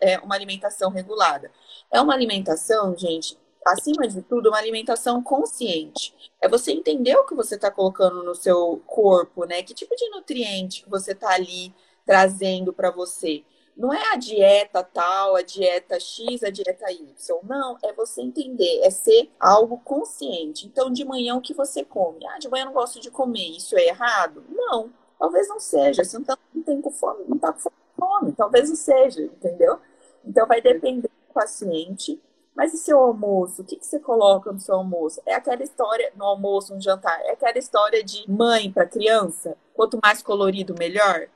é 0.00 0.18
uma 0.18 0.34
alimentação 0.34 0.90
regulada? 0.90 1.50
É 1.90 2.00
uma 2.00 2.14
alimentação, 2.14 2.96
gente, 2.96 3.38
acima 3.66 4.08
de 4.08 4.22
tudo, 4.22 4.48
uma 4.48 4.58
alimentação 4.58 5.22
consciente. 5.22 6.14
É 6.40 6.48
você 6.48 6.72
entender 6.72 7.14
o 7.16 7.26
que 7.26 7.34
você 7.34 7.56
está 7.56 7.70
colocando 7.70 8.22
no 8.22 8.34
seu 8.34 8.82
corpo, 8.86 9.44
né? 9.44 9.62
Que 9.62 9.74
tipo 9.74 9.94
de 9.94 10.08
nutriente 10.10 10.82
que 10.82 10.90
você 10.90 11.12
está 11.12 11.30
ali 11.30 11.74
trazendo 12.06 12.72
para 12.72 12.90
você. 12.90 13.44
Não 13.76 13.92
é 13.92 14.12
a 14.12 14.16
dieta 14.16 14.82
tal, 14.82 15.36
a 15.36 15.42
dieta 15.42 16.00
X, 16.00 16.42
a 16.42 16.50
dieta 16.50 16.90
Y. 16.90 17.40
Não, 17.42 17.76
é 17.84 17.92
você 17.92 18.22
entender, 18.22 18.80
é 18.82 18.90
ser 18.90 19.30
algo 19.38 19.78
consciente. 19.84 20.66
Então, 20.66 20.90
de 20.90 21.04
manhã, 21.04 21.36
o 21.36 21.42
que 21.42 21.52
você 21.52 21.84
come? 21.84 22.26
Ah, 22.26 22.38
de 22.38 22.48
manhã 22.48 22.62
eu 22.62 22.66
não 22.66 22.72
gosto 22.72 23.00
de 23.00 23.10
comer, 23.10 23.56
isso 23.56 23.76
é 23.76 23.88
errado? 23.88 24.42
Não, 24.48 24.90
talvez 25.18 25.46
não 25.48 25.60
seja. 25.60 26.02
Você 26.02 26.16
não, 26.16 26.24
tá, 26.24 26.38
tem 26.64 26.80
com 26.80 26.90
fome, 26.90 27.24
não 27.28 27.38
tá 27.38 27.52
com 27.52 27.70
fome, 27.98 28.32
talvez 28.32 28.70
não 28.70 28.76
seja, 28.76 29.22
entendeu? 29.22 29.78
Então, 30.24 30.46
vai 30.46 30.62
depender 30.62 31.08
do 31.08 31.34
paciente 31.34 32.18
mas 32.56 32.72
e 32.72 32.78
seu 32.78 32.98
almoço? 32.98 33.60
O 33.60 33.64
que, 33.64 33.76
que 33.76 33.84
você 33.84 34.00
coloca 34.00 34.50
no 34.50 34.58
seu 34.58 34.76
almoço? 34.76 35.20
É 35.26 35.34
aquela 35.34 35.62
história, 35.62 36.10
no 36.16 36.24
almoço, 36.24 36.74
no 36.74 36.80
jantar, 36.80 37.20
é 37.26 37.32
aquela 37.32 37.58
história 37.58 38.02
de 38.02 38.24
mãe 38.26 38.72
para 38.72 38.86
criança? 38.86 39.54
Quanto 39.74 39.98
mais 40.02 40.22
colorido, 40.22 40.74
melhor? 40.78 41.28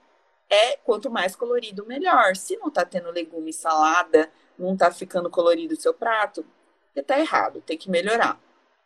É 0.51 0.77
quanto 0.79 1.11
mais 1.11 1.37
colorido, 1.37 1.87
melhor. 1.87 2.35
Se 2.37 2.57
não 2.57 2.71
tá 2.71 2.85
tendo 2.85 3.11
legume 3.11 3.53
salada, 3.53 4.31
não 4.59 4.77
tá 4.77 4.91
ficando 4.91 5.31
colorido 5.31 5.75
o 5.75 5.81
seu 5.81 5.95
prato, 5.95 6.45
você 6.93 7.03
tá 7.03 7.19
errado, 7.19 7.63
tem 7.63 7.79
que 7.79 7.91
melhorar. 7.91 8.39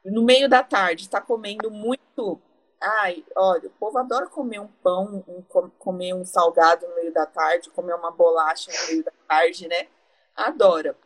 No 0.04 0.22
meio 0.22 0.48
da 0.48 0.62
tarde, 0.62 1.04
está 1.04 1.20
comendo 1.20 1.70
muito. 1.70 2.40
Ai, 2.80 3.24
olha, 3.34 3.68
o 3.68 3.72
povo 3.72 3.96
adora 3.98 4.26
comer 4.26 4.60
um 4.60 4.68
pão, 4.82 5.24
um, 5.26 5.42
comer 5.78 6.12
um 6.14 6.24
salgado 6.24 6.86
no 6.86 6.94
meio 6.96 7.12
da 7.12 7.24
tarde, 7.24 7.70
comer 7.70 7.94
uma 7.94 8.10
bolacha 8.10 8.70
no 8.70 8.86
meio 8.88 9.02
da 9.04 9.12
tarde, 9.26 9.66
né? 9.66 9.88
Adora. 10.36 10.96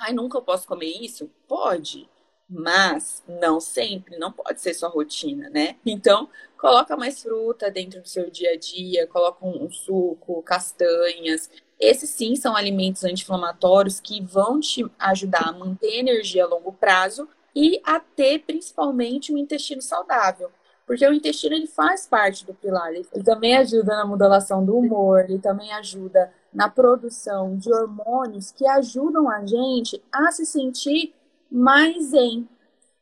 Ai, 0.00 0.12
nunca 0.12 0.38
eu 0.38 0.42
posso 0.42 0.66
comer 0.66 0.86
isso? 0.86 1.30
Pode, 1.46 2.08
mas 2.50 3.22
não 3.28 3.60
sempre, 3.60 4.18
não 4.18 4.32
pode 4.32 4.60
ser 4.60 4.74
sua 4.74 4.88
rotina, 4.88 5.48
né? 5.50 5.76
Então, 5.86 6.28
coloca 6.58 6.96
mais 6.96 7.22
fruta 7.22 7.70
dentro 7.70 8.02
do 8.02 8.08
seu 8.08 8.28
dia 8.28 8.54
a 8.54 8.56
dia, 8.56 9.06
coloca 9.06 9.46
um, 9.46 9.66
um 9.66 9.70
suco, 9.70 10.42
castanhas. 10.42 11.48
Esses 11.78 12.10
sim 12.10 12.34
são 12.34 12.56
alimentos 12.56 13.04
anti-inflamatórios 13.04 14.00
que 14.00 14.20
vão 14.20 14.58
te 14.58 14.84
ajudar 14.98 15.48
a 15.48 15.52
manter 15.52 16.00
energia 16.00 16.44
a 16.44 16.48
longo 16.48 16.72
prazo 16.72 17.28
e 17.54 17.80
a 17.84 18.00
ter 18.00 18.40
principalmente 18.40 19.32
um 19.32 19.38
intestino 19.38 19.80
saudável. 19.80 20.50
Porque 20.84 21.06
o 21.06 21.14
intestino 21.14 21.54
ele 21.54 21.68
faz 21.68 22.04
parte 22.04 22.44
do 22.44 22.52
pilar, 22.52 22.92
ele 22.92 23.06
também 23.24 23.56
ajuda 23.56 23.94
na 23.94 24.04
modulação 24.04 24.64
do 24.64 24.76
humor, 24.76 25.20
ele 25.20 25.38
também 25.38 25.72
ajuda 25.74 26.32
na 26.52 26.68
produção 26.68 27.56
de 27.56 27.72
hormônios 27.72 28.50
que 28.50 28.66
ajudam 28.66 29.30
a 29.30 29.46
gente 29.46 30.02
a 30.10 30.32
se 30.32 30.44
sentir 30.44 31.14
mais 31.50 32.12
em. 32.12 32.48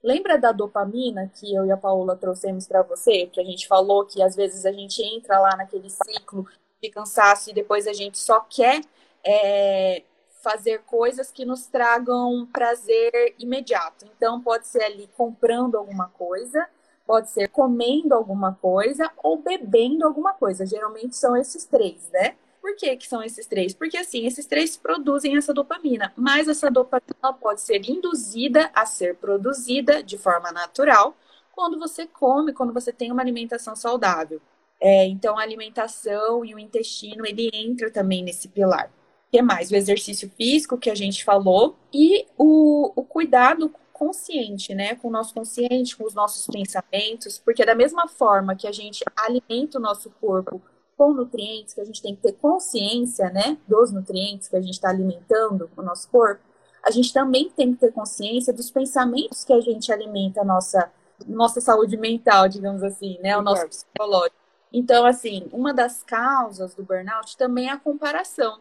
Lembra 0.02 0.38
da 0.38 0.52
dopamina 0.52 1.30
que 1.34 1.54
eu 1.54 1.66
e 1.66 1.72
a 1.72 1.76
Paula 1.76 2.16
trouxemos 2.16 2.66
para 2.66 2.82
você? 2.82 3.26
Que 3.26 3.40
a 3.40 3.44
gente 3.44 3.66
falou 3.66 4.04
que 4.04 4.22
às 4.22 4.36
vezes 4.36 4.64
a 4.64 4.72
gente 4.72 5.02
entra 5.02 5.38
lá 5.40 5.56
naquele 5.56 5.90
ciclo 5.90 6.46
de 6.80 6.88
cansaço 6.88 7.50
e 7.50 7.54
depois 7.54 7.86
a 7.86 7.92
gente 7.92 8.16
só 8.18 8.40
quer 8.40 8.80
é, 9.24 10.02
fazer 10.40 10.82
coisas 10.82 11.30
que 11.30 11.44
nos 11.44 11.66
tragam 11.66 12.48
prazer 12.52 13.34
imediato. 13.38 14.06
Então, 14.16 14.40
pode 14.40 14.66
ser 14.66 14.82
ali 14.82 15.08
comprando 15.16 15.76
alguma 15.76 16.08
coisa, 16.10 16.66
pode 17.06 17.30
ser 17.30 17.48
comendo 17.48 18.14
alguma 18.14 18.54
coisa 18.54 19.10
ou 19.18 19.38
bebendo 19.38 20.06
alguma 20.06 20.32
coisa. 20.32 20.64
Geralmente 20.64 21.16
são 21.16 21.36
esses 21.36 21.64
três, 21.64 22.08
né? 22.10 22.36
Por 22.60 22.74
que, 22.76 22.96
que 22.96 23.06
são 23.06 23.22
esses 23.22 23.46
três? 23.46 23.72
Porque 23.72 23.96
assim, 23.96 24.26
esses 24.26 24.46
três 24.46 24.76
produzem 24.76 25.36
essa 25.36 25.54
dopamina, 25.54 26.12
mas 26.16 26.48
essa 26.48 26.70
dopamina 26.70 27.32
pode 27.40 27.60
ser 27.60 27.88
induzida 27.88 28.70
a 28.74 28.84
ser 28.84 29.16
produzida 29.16 30.02
de 30.02 30.18
forma 30.18 30.50
natural 30.52 31.16
quando 31.52 31.78
você 31.78 32.06
come, 32.06 32.52
quando 32.52 32.72
você 32.72 32.92
tem 32.92 33.10
uma 33.10 33.22
alimentação 33.22 33.74
saudável. 33.74 34.40
É, 34.80 35.06
então, 35.06 35.36
a 35.36 35.42
alimentação 35.42 36.44
e 36.44 36.54
o 36.54 36.58
intestino, 36.58 37.26
ele 37.26 37.50
entra 37.52 37.90
também 37.90 38.22
nesse 38.22 38.48
pilar. 38.48 38.86
O 39.26 39.30
que 39.30 39.42
mais? 39.42 39.70
O 39.70 39.76
exercício 39.76 40.30
físico 40.30 40.78
que 40.78 40.88
a 40.88 40.94
gente 40.94 41.24
falou 41.24 41.76
e 41.92 42.26
o, 42.36 42.92
o 42.94 43.04
cuidado 43.04 43.74
consciente, 43.92 44.74
né? 44.74 44.94
Com 44.94 45.08
o 45.08 45.10
nosso 45.10 45.34
consciente, 45.34 45.96
com 45.96 46.04
os 46.04 46.14
nossos 46.14 46.46
pensamentos, 46.46 47.38
porque 47.38 47.66
da 47.66 47.74
mesma 47.74 48.06
forma 48.06 48.54
que 48.54 48.68
a 48.68 48.72
gente 48.72 49.04
alimenta 49.16 49.78
o 49.78 49.82
nosso 49.82 50.10
corpo 50.20 50.62
com 50.98 51.14
nutrientes, 51.14 51.72
que 51.72 51.80
a 51.80 51.84
gente 51.84 52.02
tem 52.02 52.16
que 52.16 52.22
ter 52.22 52.32
consciência, 52.32 53.30
né, 53.30 53.56
dos 53.68 53.92
nutrientes 53.92 54.48
que 54.48 54.56
a 54.56 54.60
gente 54.60 54.74
está 54.74 54.90
alimentando 54.90 55.70
o 55.76 55.82
nosso 55.82 56.08
corpo, 56.08 56.42
a 56.82 56.90
gente 56.90 57.12
também 57.12 57.48
tem 57.50 57.72
que 57.72 57.80
ter 57.80 57.92
consciência 57.92 58.52
dos 58.52 58.70
pensamentos 58.70 59.44
que 59.44 59.52
a 59.52 59.60
gente 59.60 59.92
alimenta 59.92 60.40
a 60.40 60.44
nossa, 60.44 60.90
nossa 61.26 61.60
saúde 61.60 61.96
mental, 61.96 62.48
digamos 62.48 62.82
assim, 62.82 63.16
né, 63.22 63.38
o 63.38 63.42
nosso 63.42 63.68
psicológico. 63.68 64.36
Então, 64.72 65.06
assim, 65.06 65.48
uma 65.52 65.72
das 65.72 66.02
causas 66.02 66.74
do 66.74 66.82
burnout 66.82 67.36
também 67.36 67.68
é 67.68 67.72
a 67.72 67.78
comparação 67.78 68.58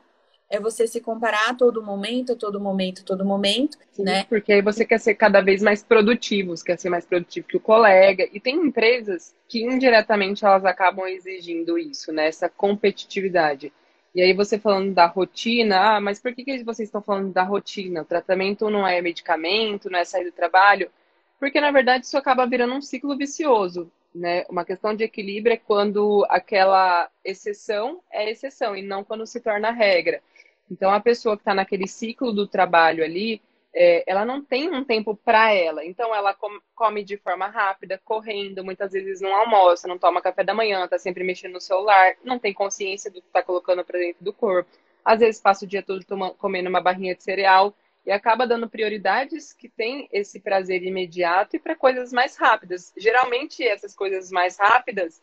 é 0.50 0.60
você 0.60 0.88
se 0.88 1.02
comparar 1.02 1.50
a 1.50 1.54
todo 1.54 1.84
momento, 1.84 2.34
a 2.34 2.36
todo 2.36 2.60
momento, 2.60 3.02
a 3.02 3.06
todo 3.06 3.26
momento, 3.26 3.78
Sim, 3.92 4.04
né? 4.04 4.24
Porque 4.26 4.54
aí 4.54 4.62
você 4.62 4.86
quer 4.86 5.00
ser 5.00 5.16
cada 5.16 5.42
vez 5.42 5.62
mais 5.62 5.84
produtivo, 5.84 6.56
você 6.56 6.64
quer 6.64 6.80
ser 6.80 6.90
mais 6.90 7.06
produtivo 7.06 7.48
que 7.48 7.58
o 7.58 7.62
colega. 7.62 8.28
E 8.32 8.40
tem 8.40 8.56
empresas 8.56 9.36
que 9.48 9.62
indiretamente 9.62 10.46
elas 10.46 10.64
acabam 10.64 11.08
exigindo 11.08 11.78
isso, 11.78 12.12
né? 12.14 12.28
Essa 12.28 12.48
competitividade. 12.48 13.74
E 14.16 14.22
aí 14.22 14.34
você 14.34 14.58
falando 14.58 14.94
da 14.94 15.06
rotina, 15.06 15.98
ah, 15.98 16.02
mas 16.02 16.20
por 16.20 16.34
que, 16.34 16.44
que 16.44 16.64
vocês 16.64 16.88
estão 16.88 17.02
falando 17.02 17.32
da 17.32 17.44
rotina? 17.44 18.02
O 18.02 18.06
tratamento 18.06 18.70
não 18.70 18.88
é 18.88 19.02
medicamento, 19.02 19.90
não 19.90 20.00
é 20.00 20.06
sair 20.06 20.24
do 20.24 20.32
trabalho? 20.32 20.90
Porque 21.40 21.62
na 21.62 21.72
verdade 21.72 22.06
isso 22.06 22.18
acaba 22.18 22.48
virando 22.48 22.74
um 22.74 22.82
ciclo 22.82 23.16
vicioso. 23.18 23.92
Né? 24.16 24.46
Uma 24.50 24.66
questão 24.66 24.96
de 24.96 25.04
equilíbrio 25.04 25.54
é 25.54 25.58
quando 25.58 26.26
aquela 26.30 27.08
exceção 27.24 28.00
é 28.12 28.32
exceção 28.32 28.76
e 28.76 28.82
não 28.82 29.04
quando 29.04 29.28
se 29.28 29.40
torna 29.40 29.70
regra. 29.70 30.22
Então, 30.70 30.92
a 30.92 31.00
pessoa 31.00 31.36
que 31.36 31.42
está 31.42 31.54
naquele 31.54 31.88
ciclo 31.88 32.34
do 32.34 32.48
trabalho 32.48 33.04
ali, 33.04 33.42
é, 33.74 34.04
ela 34.08 34.26
não 34.26 34.44
tem 34.44 34.70
um 34.70 34.84
tempo 34.84 35.16
para 35.16 35.54
ela. 35.54 35.86
Então, 35.86 36.14
ela 36.14 36.36
come 36.76 37.04
de 37.04 37.18
forma 37.18 37.48
rápida, 37.48 38.02
correndo, 38.04 38.64
muitas 38.64 38.92
vezes 38.92 39.22
não 39.22 39.34
almoça, 39.34 39.88
não 39.88 39.98
toma 39.98 40.22
café 40.22 40.44
da 40.44 40.54
manhã, 40.54 40.84
está 40.84 40.98
sempre 40.98 41.24
mexendo 41.24 41.54
no 41.54 41.62
celular, 41.62 42.16
não 42.24 42.40
tem 42.40 42.54
consciência 42.54 43.12
do 43.12 43.22
que 43.22 43.28
está 43.28 43.42
colocando 43.44 43.84
para 43.84 44.00
dentro 44.00 44.24
do 44.24 44.34
corpo. 44.34 44.70
Às 45.06 45.20
vezes 45.20 45.40
passa 45.40 45.64
o 45.64 45.68
dia 45.68 45.84
todo 45.84 46.04
tomando, 46.04 46.34
comendo 46.36 46.70
uma 46.70 46.82
barrinha 46.82 47.16
de 47.16 47.24
cereal 47.24 47.74
e 48.06 48.12
acaba 48.12 48.48
dando 48.48 48.70
prioridades 48.70 49.54
que 49.54 49.70
têm 49.70 50.08
esse 50.12 50.40
prazer 50.40 50.82
imediato 50.84 51.56
e 51.56 51.60
para 51.60 51.76
coisas 51.76 52.12
mais 52.12 52.36
rápidas. 52.36 52.94
Geralmente, 52.98 53.64
essas 53.64 53.96
coisas 53.96 54.32
mais 54.32 54.58
rápidas 54.58 55.22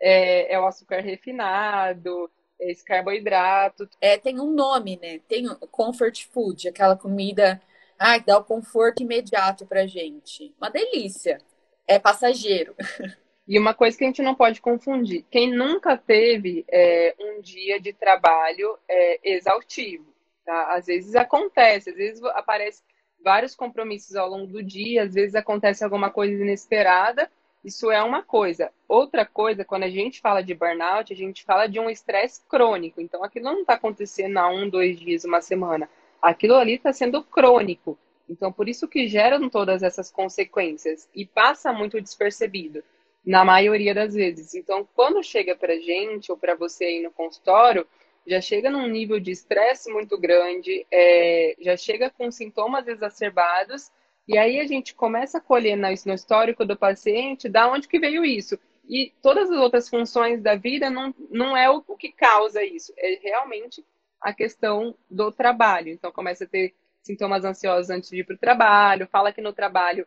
é, 0.00 0.54
é 0.54 0.58
o 0.58 0.66
açúcar 0.66 1.00
refinado, 1.00 2.30
esse 2.58 2.84
carboidrato. 2.84 3.88
É, 4.00 4.16
tem 4.18 4.40
um 4.40 4.52
nome, 4.52 4.98
né? 5.00 5.20
Tem 5.28 5.46
comfort 5.70 6.26
food, 6.32 6.68
aquela 6.68 6.96
comida 6.96 7.60
ah, 7.98 8.18
que 8.18 8.26
dá 8.26 8.38
o 8.38 8.44
conforto 8.44 9.02
imediato 9.02 9.66
pra 9.66 9.86
gente. 9.86 10.54
Uma 10.58 10.70
delícia. 10.70 11.38
é 11.86 11.98
passageiro. 11.98 12.74
E 13.48 13.58
uma 13.60 13.72
coisa 13.72 13.96
que 13.96 14.02
a 14.02 14.08
gente 14.08 14.22
não 14.22 14.34
pode 14.34 14.60
confundir: 14.60 15.24
quem 15.30 15.52
nunca 15.54 15.96
teve 15.96 16.64
é, 16.68 17.14
um 17.16 17.40
dia 17.40 17.80
de 17.80 17.92
trabalho 17.92 18.76
é, 18.88 19.20
exaustivo, 19.22 20.12
tá? 20.44 20.74
Às 20.74 20.86
vezes 20.86 21.14
acontece, 21.14 21.90
às 21.90 21.96
vezes 21.96 22.20
aparece 22.24 22.82
vários 23.22 23.54
compromissos 23.54 24.16
ao 24.16 24.28
longo 24.28 24.48
do 24.48 24.62
dia, 24.62 25.04
às 25.04 25.14
vezes 25.14 25.36
acontece 25.36 25.84
alguma 25.84 26.10
coisa 26.10 26.34
inesperada. 26.34 27.30
Isso 27.66 27.90
é 27.90 28.00
uma 28.00 28.22
coisa. 28.22 28.70
Outra 28.88 29.26
coisa, 29.26 29.64
quando 29.64 29.82
a 29.82 29.90
gente 29.90 30.20
fala 30.20 30.40
de 30.40 30.54
burnout, 30.54 31.12
a 31.12 31.16
gente 31.16 31.42
fala 31.42 31.66
de 31.66 31.80
um 31.80 31.90
estresse 31.90 32.40
crônico. 32.48 33.00
Então, 33.00 33.24
aquilo 33.24 33.46
não 33.46 33.62
está 33.62 33.74
acontecendo 33.74 34.38
há 34.38 34.48
um, 34.48 34.68
dois 34.68 34.96
dias, 35.00 35.24
uma 35.24 35.40
semana. 35.40 35.90
Aquilo 36.22 36.54
ali 36.54 36.74
está 36.74 36.92
sendo 36.92 37.24
crônico. 37.24 37.98
Então, 38.30 38.52
por 38.52 38.68
isso 38.68 38.86
que 38.86 39.08
geram 39.08 39.50
todas 39.50 39.82
essas 39.82 40.12
consequências 40.12 41.08
e 41.12 41.26
passa 41.26 41.72
muito 41.72 42.00
despercebido 42.00 42.84
na 43.24 43.44
maioria 43.44 43.92
das 43.92 44.14
vezes. 44.14 44.54
Então, 44.54 44.88
quando 44.94 45.20
chega 45.24 45.56
para 45.56 45.76
gente 45.80 46.30
ou 46.30 46.38
para 46.38 46.54
você 46.54 46.84
aí 46.84 47.02
no 47.02 47.10
consultório, 47.10 47.84
já 48.24 48.40
chega 48.40 48.70
num 48.70 48.86
nível 48.86 49.18
de 49.18 49.32
estresse 49.32 49.90
muito 49.92 50.16
grande, 50.16 50.86
é, 50.88 51.56
já 51.58 51.76
chega 51.76 52.10
com 52.10 52.30
sintomas 52.30 52.86
exacerbados, 52.86 53.90
e 54.28 54.36
aí 54.36 54.58
a 54.58 54.66
gente 54.66 54.94
começa 54.94 55.38
a 55.38 55.40
colher 55.40 55.76
no, 55.76 56.12
histórico 56.12 56.64
do 56.64 56.76
paciente 56.76 57.48
da 57.48 57.70
onde 57.70 57.86
que 57.86 57.98
veio 57.98 58.24
isso. 58.24 58.58
E 58.88 59.12
todas 59.22 59.50
as 59.50 59.58
outras 59.58 59.88
funções 59.88 60.42
da 60.42 60.54
vida 60.54 60.90
não, 60.90 61.14
não 61.30 61.56
é 61.56 61.70
o, 61.70 61.82
o 61.86 61.96
que 61.96 62.10
causa 62.10 62.62
isso, 62.64 62.92
é 62.96 63.18
realmente 63.22 63.84
a 64.20 64.32
questão 64.32 64.96
do 65.10 65.30
trabalho. 65.30 65.88
Então, 65.88 66.10
começa 66.10 66.44
a 66.44 66.48
ter 66.48 66.74
sintomas 67.02 67.44
ansiosos 67.44 67.90
antes 67.90 68.10
de 68.10 68.20
ir 68.20 68.24
para 68.24 68.34
o 68.34 68.38
trabalho, 68.38 69.06
fala 69.06 69.32
que 69.32 69.40
no 69.40 69.52
trabalho 69.52 70.06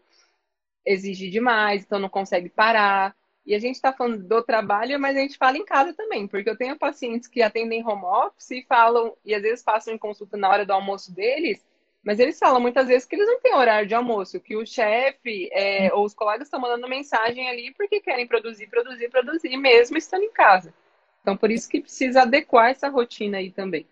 exige 0.85 1.29
demais, 1.29 1.83
então 1.83 1.99
não 1.99 2.09
consegue 2.09 2.49
parar. 2.49 3.15
E 3.45 3.55
a 3.55 3.59
gente 3.59 3.75
está 3.75 3.93
falando 3.93 4.21
do 4.21 4.43
trabalho, 4.43 4.99
mas 4.99 5.15
a 5.15 5.21
gente 5.21 5.37
fala 5.37 5.57
em 5.57 5.65
casa 5.65 5.93
também, 5.93 6.27
porque 6.27 6.49
eu 6.49 6.57
tenho 6.57 6.77
pacientes 6.77 7.27
que 7.27 7.41
atendem 7.41 7.85
home 7.85 8.03
office 8.03 8.51
e 8.51 8.65
falam, 8.67 9.15
e 9.25 9.33
às 9.33 9.41
vezes 9.41 9.63
passam 9.63 9.93
em 9.93 9.97
consulta 9.97 10.37
na 10.37 10.49
hora 10.49 10.65
do 10.65 10.73
almoço 10.73 11.13
deles, 11.13 11.65
mas 12.03 12.19
eles 12.19 12.39
falam 12.39 12.61
muitas 12.61 12.87
vezes 12.87 13.05
que 13.05 13.15
eles 13.15 13.27
não 13.27 13.39
têm 13.39 13.53
horário 13.53 13.87
de 13.87 13.93
almoço, 13.93 14.39
que 14.39 14.55
o 14.55 14.65
chefe 14.65 15.49
é, 15.51 15.93
ou 15.93 16.05
os 16.05 16.13
colegas 16.13 16.47
estão 16.47 16.59
mandando 16.59 16.87
mensagem 16.87 17.49
ali 17.49 17.73
porque 17.73 17.99
querem 17.99 18.27
produzir, 18.27 18.67
produzir, 18.67 19.09
produzir, 19.09 19.57
mesmo 19.57 19.97
estando 19.97 20.23
em 20.23 20.31
casa. 20.31 20.73
Então, 21.21 21.35
por 21.35 21.51
isso 21.51 21.67
que 21.67 21.81
precisa 21.81 22.21
adequar 22.21 22.71
essa 22.71 22.87
rotina 22.87 23.37
aí 23.37 23.51
também. 23.51 23.85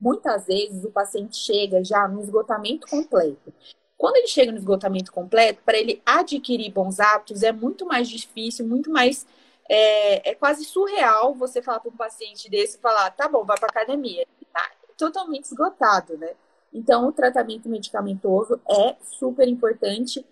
Muitas 0.00 0.46
vezes 0.46 0.84
o 0.84 0.90
paciente 0.90 1.36
chega 1.36 1.82
já 1.84 2.08
no 2.08 2.20
esgotamento 2.20 2.88
completo. 2.88 3.54
Quando 3.96 4.16
ele 4.16 4.26
chega 4.26 4.50
no 4.50 4.58
esgotamento 4.58 5.12
completo, 5.12 5.62
para 5.64 5.78
ele 5.78 6.02
adquirir 6.04 6.70
bons 6.72 6.98
hábitos 6.98 7.42
é 7.42 7.52
muito 7.52 7.86
mais 7.86 8.08
difícil, 8.08 8.66
muito 8.66 8.90
mais. 8.90 9.26
É, 9.66 10.32
é 10.32 10.34
quase 10.34 10.64
surreal 10.64 11.34
você 11.34 11.62
falar 11.62 11.80
para 11.80 11.88
um 11.88 11.96
paciente 11.96 12.50
desse 12.50 12.76
falar, 12.78 13.10
tá 13.12 13.28
bom, 13.28 13.44
vai 13.44 13.56
para 13.58 13.68
academia. 13.68 14.26
Tá 14.52 14.70
totalmente 14.98 15.44
esgotado, 15.44 16.18
né? 16.18 16.34
Então, 16.74 17.08
o 17.08 17.12
tratamento 17.12 17.68
medicamentoso 17.68 18.60
é 18.68 18.96
super 19.02 19.48
importante. 19.48 20.26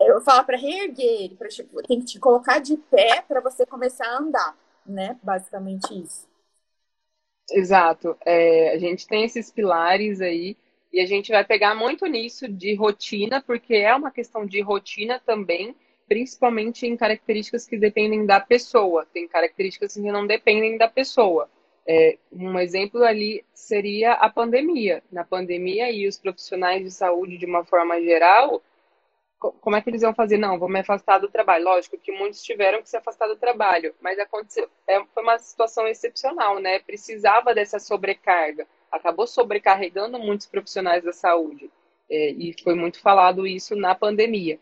Eu 0.00 0.20
falo 0.20 0.44
para 0.44 0.58
reerguer 0.58 1.22
ele, 1.22 1.36
pra, 1.36 1.48
tem 1.86 2.00
que 2.00 2.06
te 2.06 2.18
colocar 2.20 2.58
de 2.58 2.76
pé 2.76 3.22
para 3.22 3.40
você 3.40 3.64
começar 3.64 4.06
a 4.06 4.18
andar, 4.18 4.58
né? 4.84 5.18
Basicamente 5.22 5.94
isso. 6.02 6.28
Exato. 7.50 8.16
É, 8.24 8.74
a 8.74 8.78
gente 8.78 9.06
tem 9.06 9.24
esses 9.24 9.50
pilares 9.50 10.20
aí 10.20 10.56
e 10.92 11.00
a 11.00 11.06
gente 11.06 11.30
vai 11.30 11.44
pegar 11.44 11.74
muito 11.74 12.06
nisso 12.06 12.48
de 12.48 12.74
rotina, 12.74 13.42
porque 13.42 13.74
é 13.74 13.94
uma 13.94 14.10
questão 14.10 14.44
de 14.46 14.60
rotina 14.60 15.20
também, 15.24 15.74
principalmente 16.08 16.86
em 16.86 16.96
características 16.96 17.66
que 17.66 17.78
dependem 17.78 18.26
da 18.26 18.40
pessoa. 18.40 19.06
Tem 19.12 19.28
características 19.28 19.94
que 19.94 20.00
não 20.00 20.26
dependem 20.26 20.76
da 20.76 20.88
pessoa. 20.88 21.48
É, 21.86 22.16
um 22.30 22.58
exemplo 22.58 23.02
ali 23.02 23.44
seria 23.52 24.12
a 24.12 24.30
pandemia. 24.30 25.02
Na 25.10 25.24
pandemia, 25.24 25.90
e 25.90 26.06
os 26.06 26.18
profissionais 26.18 26.82
de 26.82 26.90
saúde, 26.90 27.38
de 27.38 27.46
uma 27.46 27.64
forma 27.64 28.00
geral, 28.00 28.62
como 29.60 29.74
é 29.74 29.80
que 29.80 29.90
eles 29.90 30.02
iam 30.02 30.14
fazer? 30.14 30.38
Não, 30.38 30.58
vou 30.58 30.68
me 30.68 30.78
afastar 30.78 31.18
do 31.18 31.28
trabalho. 31.28 31.64
Lógico 31.64 31.98
que 31.98 32.12
muitos 32.12 32.42
tiveram 32.42 32.80
que 32.80 32.88
se 32.88 32.96
afastar 32.96 33.26
do 33.26 33.36
trabalho, 33.36 33.94
mas 34.00 34.18
aconteceu, 34.18 34.68
é, 34.86 35.02
foi 35.12 35.22
uma 35.22 35.38
situação 35.38 35.86
excepcional, 35.88 36.60
né? 36.60 36.78
Precisava 36.78 37.54
dessa 37.54 37.78
sobrecarga. 37.78 38.66
Acabou 38.90 39.26
sobrecarregando 39.26 40.18
muitos 40.18 40.46
profissionais 40.46 41.02
da 41.02 41.12
saúde. 41.12 41.70
É, 42.08 42.30
e 42.30 42.54
foi 42.62 42.74
muito 42.74 43.00
falado 43.00 43.46
isso 43.46 43.74
na 43.74 43.94
pandemia. 43.94 44.60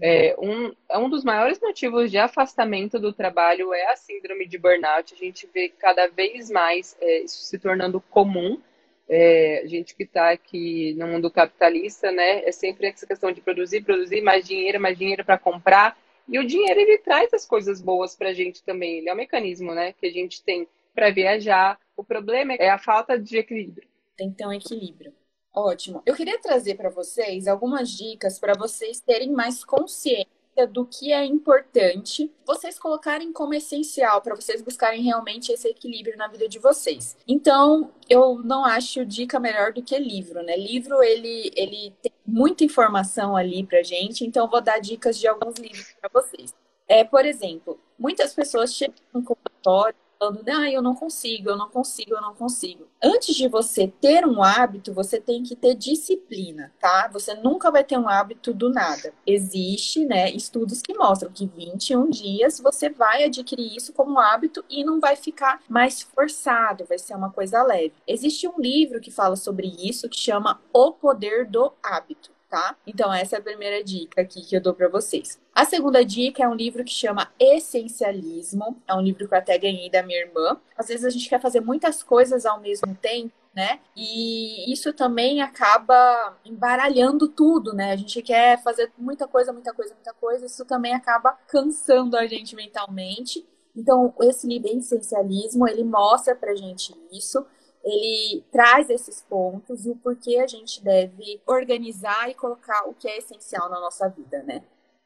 É, 0.00 0.36
um, 0.38 0.72
é 0.88 0.98
um 0.98 1.08
dos 1.08 1.24
maiores 1.24 1.60
motivos 1.60 2.10
de 2.10 2.18
afastamento 2.18 2.98
do 2.98 3.12
trabalho 3.12 3.72
é 3.72 3.92
a 3.92 3.96
síndrome 3.96 4.46
de 4.46 4.58
burnout. 4.58 5.14
A 5.14 5.16
gente 5.16 5.48
vê 5.52 5.68
cada 5.68 6.06
vez 6.08 6.50
mais 6.50 6.96
é, 7.00 7.20
isso 7.20 7.42
se 7.42 7.58
tornando 7.58 8.00
comum 8.00 8.60
é, 9.08 9.62
a 9.64 9.66
gente 9.66 9.94
que 9.96 10.02
está 10.02 10.30
aqui 10.30 10.94
no 10.98 11.06
mundo 11.06 11.30
capitalista, 11.30 12.12
né, 12.12 12.44
é 12.44 12.52
sempre 12.52 12.88
essa 12.88 13.06
questão 13.06 13.32
de 13.32 13.40
produzir, 13.40 13.80
produzir 13.80 14.20
mais 14.20 14.46
dinheiro, 14.46 14.78
mais 14.78 14.98
dinheiro 14.98 15.24
para 15.24 15.38
comprar. 15.38 15.98
E 16.28 16.38
o 16.38 16.46
dinheiro 16.46 16.78
ele 16.78 16.98
traz 16.98 17.32
as 17.32 17.46
coisas 17.46 17.80
boas 17.80 18.14
para 18.14 18.28
a 18.28 18.34
gente 18.34 18.62
também. 18.62 18.98
Ele 18.98 19.08
é 19.08 19.12
um 19.12 19.16
mecanismo, 19.16 19.74
né, 19.74 19.94
que 19.94 20.06
a 20.06 20.10
gente 20.10 20.42
tem 20.42 20.68
para 20.94 21.10
viajar. 21.10 21.80
O 21.96 22.04
problema 22.04 22.52
é 22.54 22.68
a 22.68 22.76
falta 22.76 23.18
de 23.18 23.38
equilíbrio. 23.38 23.88
Tem 24.14 24.30
que 24.30 24.36
ter 24.36 24.46
um 24.46 24.52
equilíbrio. 24.52 25.14
Ótimo. 25.58 26.02
Eu 26.06 26.14
queria 26.14 26.38
trazer 26.38 26.76
para 26.76 26.88
vocês 26.88 27.48
algumas 27.48 27.90
dicas 27.90 28.38
para 28.38 28.54
vocês 28.56 29.00
terem 29.00 29.32
mais 29.32 29.64
consciência 29.64 30.28
do 30.70 30.86
que 30.86 31.12
é 31.12 31.24
importante 31.24 32.32
vocês 32.46 32.78
colocarem 32.78 33.32
como 33.32 33.54
essencial 33.54 34.22
para 34.22 34.36
vocês 34.36 34.62
buscarem 34.62 35.02
realmente 35.02 35.50
esse 35.50 35.66
equilíbrio 35.66 36.16
na 36.16 36.28
vida 36.28 36.48
de 36.48 36.60
vocês. 36.60 37.16
Então, 37.26 37.90
eu 38.08 38.38
não 38.38 38.64
acho 38.64 39.04
dica 39.04 39.40
melhor 39.40 39.72
do 39.72 39.82
que 39.82 39.98
livro, 39.98 40.44
né? 40.44 40.56
Livro 40.56 41.02
ele 41.02 41.50
ele 41.56 41.92
tem 42.00 42.12
muita 42.24 42.62
informação 42.62 43.36
ali 43.36 43.66
pra 43.66 43.82
gente, 43.82 44.24
então 44.24 44.48
vou 44.48 44.60
dar 44.60 44.78
dicas 44.78 45.18
de 45.18 45.26
alguns 45.26 45.56
livros 45.56 45.92
para 46.00 46.08
vocês. 46.22 46.54
É, 46.86 47.02
por 47.02 47.26
exemplo, 47.26 47.80
muitas 47.98 48.32
pessoas 48.32 48.72
chegam 48.72 48.94
no 49.12 49.24
consultório 49.24 49.96
falando, 50.18 50.48
ah, 50.48 50.70
eu 50.70 50.82
não 50.82 50.94
consigo, 50.94 51.48
eu 51.48 51.56
não 51.56 51.68
consigo, 51.68 52.12
eu 52.12 52.20
não 52.20 52.34
consigo. 52.34 52.88
Antes 53.02 53.34
de 53.36 53.46
você 53.48 53.86
ter 53.86 54.26
um 54.26 54.42
hábito, 54.42 54.92
você 54.92 55.20
tem 55.20 55.42
que 55.42 55.54
ter 55.54 55.74
disciplina, 55.74 56.72
tá? 56.80 57.08
Você 57.12 57.34
nunca 57.34 57.70
vai 57.70 57.84
ter 57.84 57.96
um 57.96 58.08
hábito 58.08 58.52
do 58.52 58.68
nada. 58.68 59.12
Existe, 59.26 60.04
né, 60.04 60.30
estudos 60.30 60.82
que 60.82 60.94
mostram 60.94 61.30
que 61.30 61.46
21 61.46 62.10
dias 62.10 62.58
você 62.58 62.90
vai 62.90 63.24
adquirir 63.24 63.76
isso 63.76 63.92
como 63.92 64.18
hábito 64.18 64.64
e 64.68 64.84
não 64.84 64.98
vai 64.98 65.14
ficar 65.14 65.62
mais 65.68 66.02
forçado, 66.02 66.84
vai 66.84 66.98
ser 66.98 67.14
uma 67.14 67.30
coisa 67.30 67.62
leve. 67.62 67.92
Existe 68.06 68.48
um 68.48 68.58
livro 68.58 69.00
que 69.00 69.10
fala 69.10 69.36
sobre 69.36 69.68
isso 69.68 70.08
que 70.08 70.18
chama 70.18 70.60
O 70.72 70.92
Poder 70.92 71.46
do 71.46 71.72
Hábito 71.82 72.37
tá? 72.48 72.76
Então, 72.86 73.12
essa 73.12 73.36
é 73.36 73.38
a 73.38 73.42
primeira 73.42 73.82
dica 73.84 74.22
aqui 74.22 74.44
que 74.44 74.56
eu 74.56 74.60
dou 74.60 74.74
para 74.74 74.88
vocês. 74.88 75.38
A 75.54 75.64
segunda 75.64 76.04
dica 76.04 76.42
é 76.42 76.48
um 76.48 76.54
livro 76.54 76.84
que 76.84 76.92
chama 76.92 77.30
Essencialismo. 77.38 78.80
É 78.86 78.94
um 78.94 79.00
livro 79.00 79.28
que 79.28 79.34
eu 79.34 79.38
até 79.38 79.58
ganhei 79.58 79.90
da 79.90 80.02
minha 80.02 80.20
irmã. 80.20 80.56
Às 80.76 80.88
vezes 80.88 81.04
a 81.04 81.10
gente 81.10 81.28
quer 81.28 81.40
fazer 81.40 81.60
muitas 81.60 82.02
coisas 82.02 82.46
ao 82.46 82.60
mesmo 82.60 82.94
tempo, 82.94 83.32
né? 83.54 83.80
E 83.96 84.72
isso 84.72 84.92
também 84.92 85.42
acaba 85.42 86.36
embaralhando 86.44 87.28
tudo, 87.28 87.74
né? 87.74 87.92
A 87.92 87.96
gente 87.96 88.22
quer 88.22 88.62
fazer 88.62 88.90
muita 88.96 89.26
coisa, 89.26 89.52
muita 89.52 89.74
coisa, 89.74 89.94
muita 89.94 90.14
coisa. 90.14 90.46
Isso 90.46 90.64
também 90.64 90.94
acaba 90.94 91.36
cansando 91.48 92.16
a 92.16 92.26
gente 92.26 92.56
mentalmente. 92.56 93.46
Então, 93.76 94.12
esse 94.22 94.46
livro 94.46 94.68
Essencialismo, 94.68 95.68
ele 95.68 95.84
mostra 95.84 96.34
pra 96.34 96.54
gente 96.54 96.94
isso 97.12 97.44
ele 97.88 98.44
traz 98.52 98.90
esses 98.90 99.22
pontos 99.22 99.86
e 99.86 99.90
o 99.90 99.96
porquê 99.96 100.38
a 100.38 100.46
gente 100.46 100.82
deve 100.82 101.40
organizar 101.46 102.28
e 102.30 102.34
colocar 102.34 102.88
o 102.88 102.94
que 102.94 103.08
é 103.08 103.18
essencial 103.18 103.68
na 103.70 103.80
nossa 103.80 104.08
vida, 104.08 104.42
né? 104.42 104.62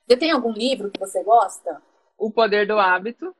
Você 0.07 0.17
tem 0.17 0.31
algum 0.31 0.53
livro 0.53 0.91
que 0.91 0.99
você 0.99 1.23
gosta? 1.23 1.81
O 2.19 2.31
Poder 2.31 2.67
do 2.67 2.79
Hábito 2.79 3.35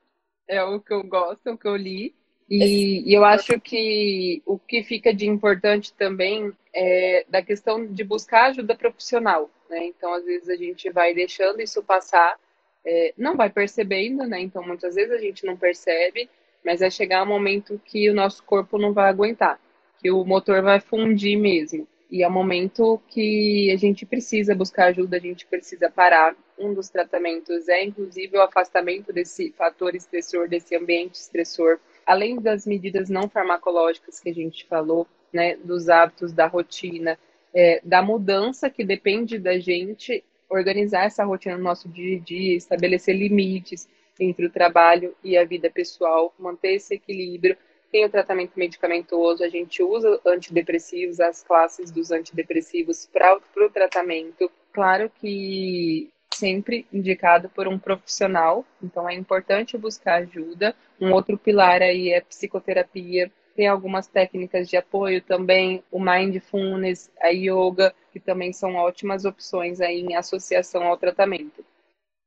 é 0.47 0.63
o 0.63 0.81
que 0.81 0.93
eu 0.93 1.03
gosto, 1.03 1.47
é 1.47 1.53
o 1.53 1.59
que 1.59 1.67
eu 1.67 1.77
li. 1.77 2.15
E, 2.49 3.11
e 3.11 3.15
eu 3.15 3.25
acho 3.25 3.59
que 3.61 4.43
o 4.45 4.59
que 4.59 4.83
fica 4.83 5.15
de 5.15 5.27
importante 5.27 5.93
também 5.95 6.53
é 6.75 7.25
da 7.29 7.43
questão 7.43 7.87
de 7.87 8.05
buscar 8.05 8.51
ajuda 8.51 8.75
profissional, 8.75 9.51
né? 9.71 9.87
Então, 9.87 10.13
às 10.13 10.25
vezes 10.25 10.49
a 10.49 10.57
gente 10.57 10.91
vai 10.91 11.15
deixando 11.15 11.61
isso 11.61 11.83
passar, 11.83 12.39
é, 12.85 13.15
não 13.17 13.37
vai 13.37 13.49
percebendo, 13.49 14.27
né? 14.27 14.41
Então, 14.41 14.63
muitas 14.63 14.95
vezes 14.95 15.13
a 15.13 15.19
gente 15.19 15.47
não 15.47 15.57
percebe 15.57 16.29
mas 16.65 16.81
vai 16.81 16.91
chegar 16.91 17.23
um 17.23 17.27
momento 17.27 17.81
que 17.85 18.09
o 18.09 18.15
nosso 18.15 18.43
corpo 18.43 18.79
não 18.79 18.93
vai 18.93 19.09
aguentar, 19.09 19.61
que 20.01 20.11
o 20.11 20.25
motor 20.25 20.63
vai 20.63 20.81
fundir 20.81 21.39
mesmo. 21.39 21.87
E 22.11 22.23
é 22.23 22.29
o 22.29 22.31
momento 22.31 23.01
que 23.09 23.71
a 23.73 23.77
gente 23.77 24.05
precisa 24.05 24.55
buscar 24.55 24.87
ajuda, 24.87 25.17
a 25.17 25.21
gente 25.21 25.47
precisa 25.47 25.91
parar. 25.91 26.37
Um 26.59 26.75
dos 26.75 26.91
tratamentos 26.91 27.69
é, 27.69 27.83
inclusive, 27.83 28.37
o 28.37 28.43
afastamento 28.43 29.13
desse 29.13 29.51
fator 29.57 29.95
estressor, 29.97 30.47
desse 30.47 30.77
ambiente 30.77 31.15
estressor. 31.15 31.79
Além 32.07 32.39
das 32.39 32.67
medidas 32.67 33.09
não 33.09 33.29
farmacológicas 33.29 34.21
que 34.21 34.29
a 34.29 34.35
gente 34.35 34.67
falou, 34.67 35.07
né, 35.33 35.57
dos 35.57 35.89
hábitos, 35.89 36.33
da 36.33 36.47
rotina, 36.47 37.19
é, 37.55 37.81
da 37.83 38.03
mudança 38.03 38.69
que 38.69 38.85
depende 38.85 39.39
da 39.39 39.59
gente, 39.59 40.23
organizar 40.51 41.07
essa 41.07 41.25
rotina 41.25 41.57
no 41.57 41.65
nosso 41.65 41.89
dia 41.89 42.19
a 42.19 42.21
dia, 42.21 42.57
estabelecer 42.57 43.17
limites 43.17 43.89
entre 44.19 44.47
o 44.47 44.51
trabalho 44.51 45.15
e 45.23 45.37
a 45.37 45.45
vida 45.45 45.71
pessoal, 45.71 46.35
manter 46.39 46.75
esse 46.75 46.95
equilíbrio. 46.95 47.57
Tem 47.91 48.05
o 48.05 48.11
tratamento 48.11 48.53
medicamentoso, 48.57 49.45
a 49.45 49.49
gente 49.49 49.83
usa 49.83 50.21
antidepressivos, 50.27 51.21
as 51.21 51.43
classes 51.43 51.91
dos 51.91 52.11
antidepressivos 52.11 53.07
para 53.13 53.39
o 53.57 53.71
tratamento. 53.71 54.51
Claro 54.73 55.11
que 55.21 56.11
sempre 56.35 56.87
indicado 56.91 57.51
por 57.51 57.69
um 57.69 57.79
profissional, 57.79 58.65
então 58.83 59.09
é 59.09 59.15
importante 59.15 59.77
buscar 59.77 60.23
ajuda. 60.23 60.75
Um 61.01 61.13
outro 61.13 61.37
pilar 61.37 61.83
aí 61.83 62.11
é 62.11 62.21
psicoterapia, 62.21 63.31
tem 63.55 63.69
algumas 63.69 64.07
técnicas 64.07 64.69
de 64.69 64.77
apoio 64.77 65.21
também, 65.21 65.85
o 65.91 66.01
mindfulness, 66.01 67.11
a 67.21 67.29
yoga, 67.29 67.95
que 68.11 68.19
também 68.19 68.53
são 68.53 68.77
ótimas 68.77 69.25
opções 69.25 69.81
aí 69.81 70.01
em 70.01 70.15
associação 70.15 70.85
ao 70.85 70.97
tratamento. 70.97 71.65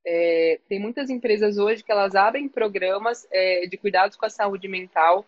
É, 0.06 0.60
tem 0.70 0.80
muitas 0.80 1.10
empresas 1.10 1.58
hoje 1.58 1.84
que 1.84 1.91
elas 1.91 2.15
abrem 2.15 2.48
programas 2.48 3.28
é, 3.32 3.65
de 3.65 3.76
cuidados 3.78 4.15
com 4.15 4.26
a 4.26 4.30
saúde 4.30 4.68
mental. 4.68 5.26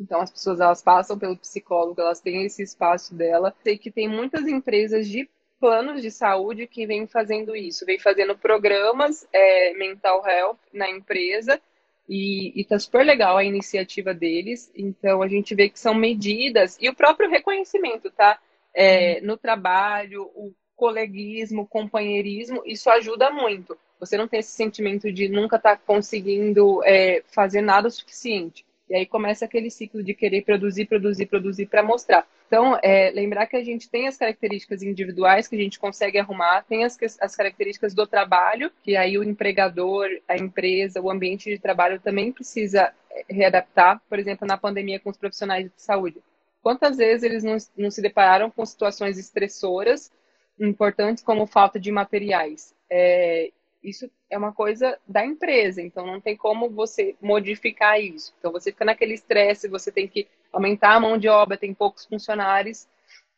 Então 0.00 0.20
as 0.20 0.30
pessoas 0.30 0.60
elas 0.60 0.80
passam 0.80 1.18
pelo 1.18 1.36
psicólogo, 1.36 2.00
elas 2.00 2.20
têm 2.20 2.44
esse 2.44 2.62
espaço 2.62 3.14
dela. 3.14 3.54
Sei 3.62 3.76
que 3.76 3.90
tem 3.90 4.08
muitas 4.08 4.46
empresas 4.46 5.06
de 5.06 5.28
planos 5.60 6.00
de 6.00 6.10
saúde 6.10 6.66
que 6.66 6.86
vêm 6.86 7.06
fazendo 7.06 7.54
isso, 7.54 7.84
vem 7.84 7.98
fazendo 7.98 8.38
programas 8.38 9.28
é, 9.32 9.74
mental 9.74 10.24
health 10.26 10.58
na 10.72 10.88
empresa 10.88 11.60
e, 12.08 12.58
está 12.60 12.78
super 12.78 13.04
legal 13.04 13.36
a 13.36 13.44
iniciativa 13.44 14.14
deles. 14.14 14.72
Então 14.74 15.20
a 15.20 15.28
gente 15.28 15.54
vê 15.54 15.68
que 15.68 15.78
são 15.78 15.94
medidas 15.94 16.78
e 16.80 16.88
o 16.88 16.94
próprio 16.94 17.28
reconhecimento, 17.28 18.10
tá? 18.10 18.38
É, 18.72 19.20
no 19.20 19.36
trabalho, 19.36 20.30
o 20.34 20.54
coleguismo, 20.76 21.62
o 21.62 21.66
companheirismo, 21.66 22.62
isso 22.64 22.88
ajuda 22.88 23.30
muito. 23.30 23.76
Você 24.00 24.16
não 24.16 24.28
tem 24.28 24.40
esse 24.40 24.52
sentimento 24.52 25.12
de 25.12 25.28
nunca 25.28 25.56
estar 25.56 25.76
tá 25.76 25.82
conseguindo 25.86 26.82
é, 26.84 27.22
fazer 27.26 27.60
nada 27.60 27.88
o 27.88 27.90
suficiente. 27.90 28.64
E 28.88 28.94
aí 28.94 29.06
começa 29.06 29.44
aquele 29.44 29.70
ciclo 29.70 30.02
de 30.02 30.14
querer 30.14 30.42
produzir, 30.42 30.86
produzir, 30.86 31.26
produzir 31.26 31.66
para 31.66 31.82
mostrar. 31.82 32.26
Então, 32.46 32.78
é, 32.82 33.10
lembrar 33.10 33.46
que 33.46 33.56
a 33.56 33.62
gente 33.62 33.90
tem 33.90 34.08
as 34.08 34.16
características 34.16 34.82
individuais 34.82 35.46
que 35.46 35.54
a 35.54 35.58
gente 35.58 35.78
consegue 35.78 36.18
arrumar, 36.18 36.62
tem 36.62 36.84
as, 36.84 36.96
as 37.20 37.36
características 37.36 37.92
do 37.92 38.06
trabalho, 38.06 38.72
que 38.82 38.96
aí 38.96 39.18
o 39.18 39.22
empregador, 39.22 40.08
a 40.26 40.38
empresa, 40.38 41.02
o 41.02 41.10
ambiente 41.10 41.50
de 41.50 41.58
trabalho 41.58 42.00
também 42.00 42.32
precisa 42.32 42.90
é, 43.10 43.24
readaptar. 43.28 44.00
Por 44.08 44.18
exemplo, 44.18 44.48
na 44.48 44.56
pandemia 44.56 44.98
com 44.98 45.10
os 45.10 45.18
profissionais 45.18 45.66
de 45.66 45.72
saúde. 45.76 46.22
Quantas 46.62 46.96
vezes 46.96 47.22
eles 47.22 47.44
não, 47.44 47.56
não 47.76 47.90
se 47.90 48.00
depararam 48.00 48.50
com 48.50 48.64
situações 48.64 49.18
estressoras 49.18 50.10
importantes 50.58 51.22
como 51.22 51.46
falta 51.46 51.78
de 51.78 51.92
materiais? 51.92 52.74
É, 52.90 53.50
isso 53.82 54.10
é 54.28 54.36
uma 54.36 54.52
coisa 54.52 54.98
da 55.06 55.24
empresa, 55.24 55.80
então 55.80 56.06
não 56.06 56.20
tem 56.20 56.36
como 56.36 56.68
você 56.68 57.16
modificar 57.20 58.00
isso. 58.00 58.34
Então 58.38 58.50
você 58.50 58.72
fica 58.72 58.84
naquele 58.84 59.14
estresse, 59.14 59.68
você 59.68 59.92
tem 59.92 60.08
que 60.08 60.28
aumentar 60.52 60.94
a 60.94 61.00
mão 61.00 61.16
de 61.16 61.28
obra, 61.28 61.56
tem 61.56 61.72
poucos 61.72 62.04
funcionários. 62.04 62.88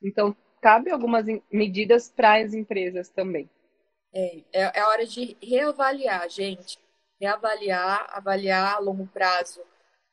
Então 0.03 0.35
cabe 0.61 0.91
algumas 0.91 1.27
medidas 1.51 2.09
para 2.09 2.43
as 2.43 2.55
empresas 2.55 3.09
também. 3.09 3.49
É, 4.13 4.43
é, 4.53 4.81
é 4.81 4.85
hora 4.85 5.07
de 5.07 5.37
reavaliar, 5.43 6.29
gente. 6.29 6.79
Reavaliar, 7.21 8.09
avaliar 8.11 8.75
a 8.75 8.79
longo 8.79 9.07
prazo 9.07 9.61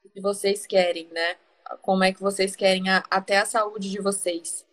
o 0.03 0.09
que 0.09 0.21
vocês 0.21 0.67
querem, 0.67 1.07
né? 1.07 1.37
Como 1.81 2.03
é 2.03 2.13
que 2.13 2.21
vocês 2.21 2.55
querem 2.55 2.89
a, 2.89 3.03
até 3.09 3.37
a 3.37 3.45
saúde 3.45 3.89
de 3.89 4.01
vocês 4.01 4.66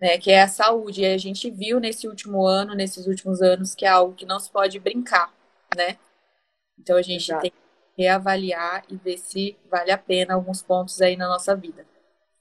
né, 0.00 0.18
que 0.18 0.30
é 0.30 0.42
a 0.42 0.48
saúde. 0.48 1.02
E 1.02 1.06
a 1.06 1.18
gente 1.18 1.50
viu 1.50 1.80
nesse 1.80 2.06
último 2.08 2.46
ano, 2.46 2.74
nesses 2.74 3.06
últimos 3.06 3.42
anos, 3.42 3.74
que 3.74 3.84
é 3.84 3.88
algo 3.88 4.14
que 4.14 4.26
não 4.26 4.38
se 4.38 4.50
pode 4.50 4.78
brincar, 4.78 5.32
né? 5.76 5.98
Então 6.78 6.96
a 6.96 7.02
gente 7.02 7.30
Exato. 7.30 7.42
tem 7.42 7.50
que 7.50 8.02
reavaliar 8.02 8.84
e 8.88 8.96
ver 8.96 9.18
se 9.18 9.56
vale 9.68 9.90
a 9.90 9.98
pena 9.98 10.34
alguns 10.34 10.62
pontos 10.62 11.00
aí 11.00 11.16
na 11.16 11.28
nossa 11.28 11.54
vida, 11.56 11.84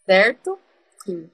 certo? 0.06 0.60
Sim. 1.04 1.30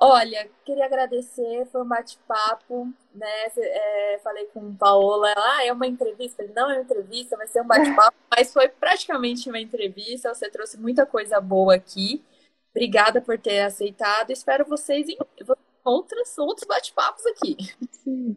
Olha, 0.00 0.48
queria 0.64 0.86
agradecer, 0.86 1.66
foi 1.72 1.82
um 1.82 1.88
bate-papo, 1.88 2.86
né? 3.12 3.46
É, 3.56 4.20
falei 4.22 4.46
com 4.46 4.74
Paola, 4.76 5.28
ela, 5.28 5.56
ah, 5.56 5.66
é 5.66 5.72
uma 5.72 5.88
entrevista? 5.88 6.44
Não 6.54 6.70
é 6.70 6.74
uma 6.74 6.82
entrevista, 6.82 7.36
vai 7.36 7.48
ser 7.48 7.60
um 7.62 7.66
bate-papo, 7.66 8.16
mas 8.30 8.52
foi 8.52 8.68
praticamente 8.68 9.48
uma 9.48 9.58
entrevista, 9.58 10.32
você 10.32 10.48
trouxe 10.48 10.78
muita 10.78 11.04
coisa 11.04 11.40
boa 11.40 11.74
aqui. 11.74 12.24
Obrigada 12.70 13.20
por 13.20 13.36
ter 13.38 13.60
aceitado. 13.60 14.30
Espero 14.30 14.64
vocês 14.64 15.08
outras, 15.88 16.36
outros 16.38 16.66
bate-papos 16.66 17.24
aqui. 17.26 17.56
Sim. 17.90 18.36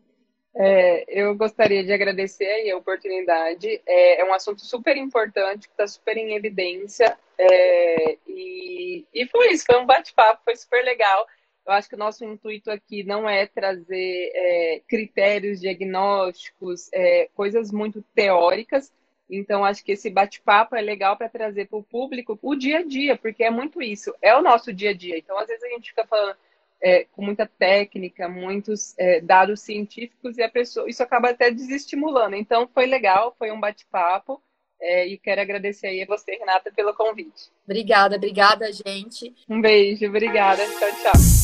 É, 0.54 1.06
eu 1.08 1.36
gostaria 1.36 1.84
de 1.84 1.94
agradecer 1.94 2.70
a 2.70 2.78
oportunidade. 2.78 3.82
É, 3.86 4.22
é, 4.22 4.26
um 4.26 4.34
assunto 4.34 4.62
super 4.62 4.98
importante, 4.98 5.68
que 5.68 5.74
está 5.74 5.88
super 5.88 6.18
em 6.18 6.36
evidência. 6.36 7.18
É, 7.38 8.18
e, 8.28 9.06
e 9.14 9.28
foi 9.28 9.52
isso, 9.52 9.66
foi 9.66 9.80
um 9.80 9.86
bate-papo, 9.86 10.42
foi 10.44 10.56
super 10.56 10.84
legal. 10.84 11.26
Eu 11.66 11.74
acho 11.74 11.88
que 11.88 11.96
o 11.96 12.00
nosso 12.00 12.26
intuito 12.26 12.72
aqui 12.72 13.04
não 13.04 13.30
é 13.30 13.46
trazer 13.46 14.32
é, 14.34 14.82
critérios 14.88 15.62
diagnósticos, 15.62 16.90
é, 16.92 17.30
coisas 17.36 17.72
muito 17.72 18.04
teóricas, 18.16 18.92
então, 19.32 19.64
acho 19.64 19.84
que 19.84 19.94
esse 19.94 20.10
bate-papo 20.10 20.76
é 20.76 20.82
legal 20.82 21.16
para 21.16 21.30
trazer 21.30 21.70
para 21.70 21.80
o 21.80 21.84
público 21.84 22.38
o 22.42 22.54
dia 22.54 22.80
a 22.80 22.84
dia, 22.84 23.16
porque 23.16 23.46
é 23.46 23.50
muito 23.50 23.82
isso, 23.82 24.14
é 24.22 24.36
o 24.36 24.42
nosso 24.42 24.74
dia 24.74 24.90
a 24.90 24.94
dia. 24.94 25.18
Então, 25.18 25.40
às 25.40 25.48
vezes 25.48 25.64
a 25.64 25.70
gente 25.70 25.90
fica 25.90 26.06
falando 26.06 26.36
é, 26.82 27.06
com 27.12 27.24
muita 27.24 27.46
técnica, 27.46 28.28
muitos 28.28 28.98
é, 28.98 29.22
dados 29.22 29.62
científicos 29.62 30.38
e 30.38 30.44
a 30.44 30.50
pessoa, 30.50 30.90
isso 30.90 31.04
acaba 31.04 31.30
até 31.30 31.52
desestimulando. 31.52 32.36
Então, 32.36 32.68
foi 32.74 32.86
legal, 32.86 33.36
foi 33.38 33.52
um 33.52 33.60
bate-papo. 33.60 34.42
É, 34.84 35.08
e 35.08 35.16
quero 35.16 35.40
agradecer 35.40 35.88
aí 35.88 36.02
a 36.02 36.08
você, 36.08 36.32
Renata, 36.32 36.72
pelo 36.76 36.92
convite. 36.96 37.52
Obrigada, 37.66 38.16
obrigada, 38.16 38.72
gente. 38.74 39.32
Um 39.48 39.62
beijo, 39.62 40.08
obrigada. 40.08 40.64
Tchau, 40.66 40.90
tchau. 41.04 41.42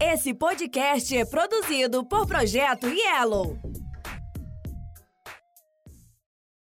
Esse 0.00 0.32
podcast 0.32 1.16
é 1.16 1.24
produzido 1.24 2.04
por 2.04 2.26
Projeto 2.26 2.86
Yellow. 2.88 3.69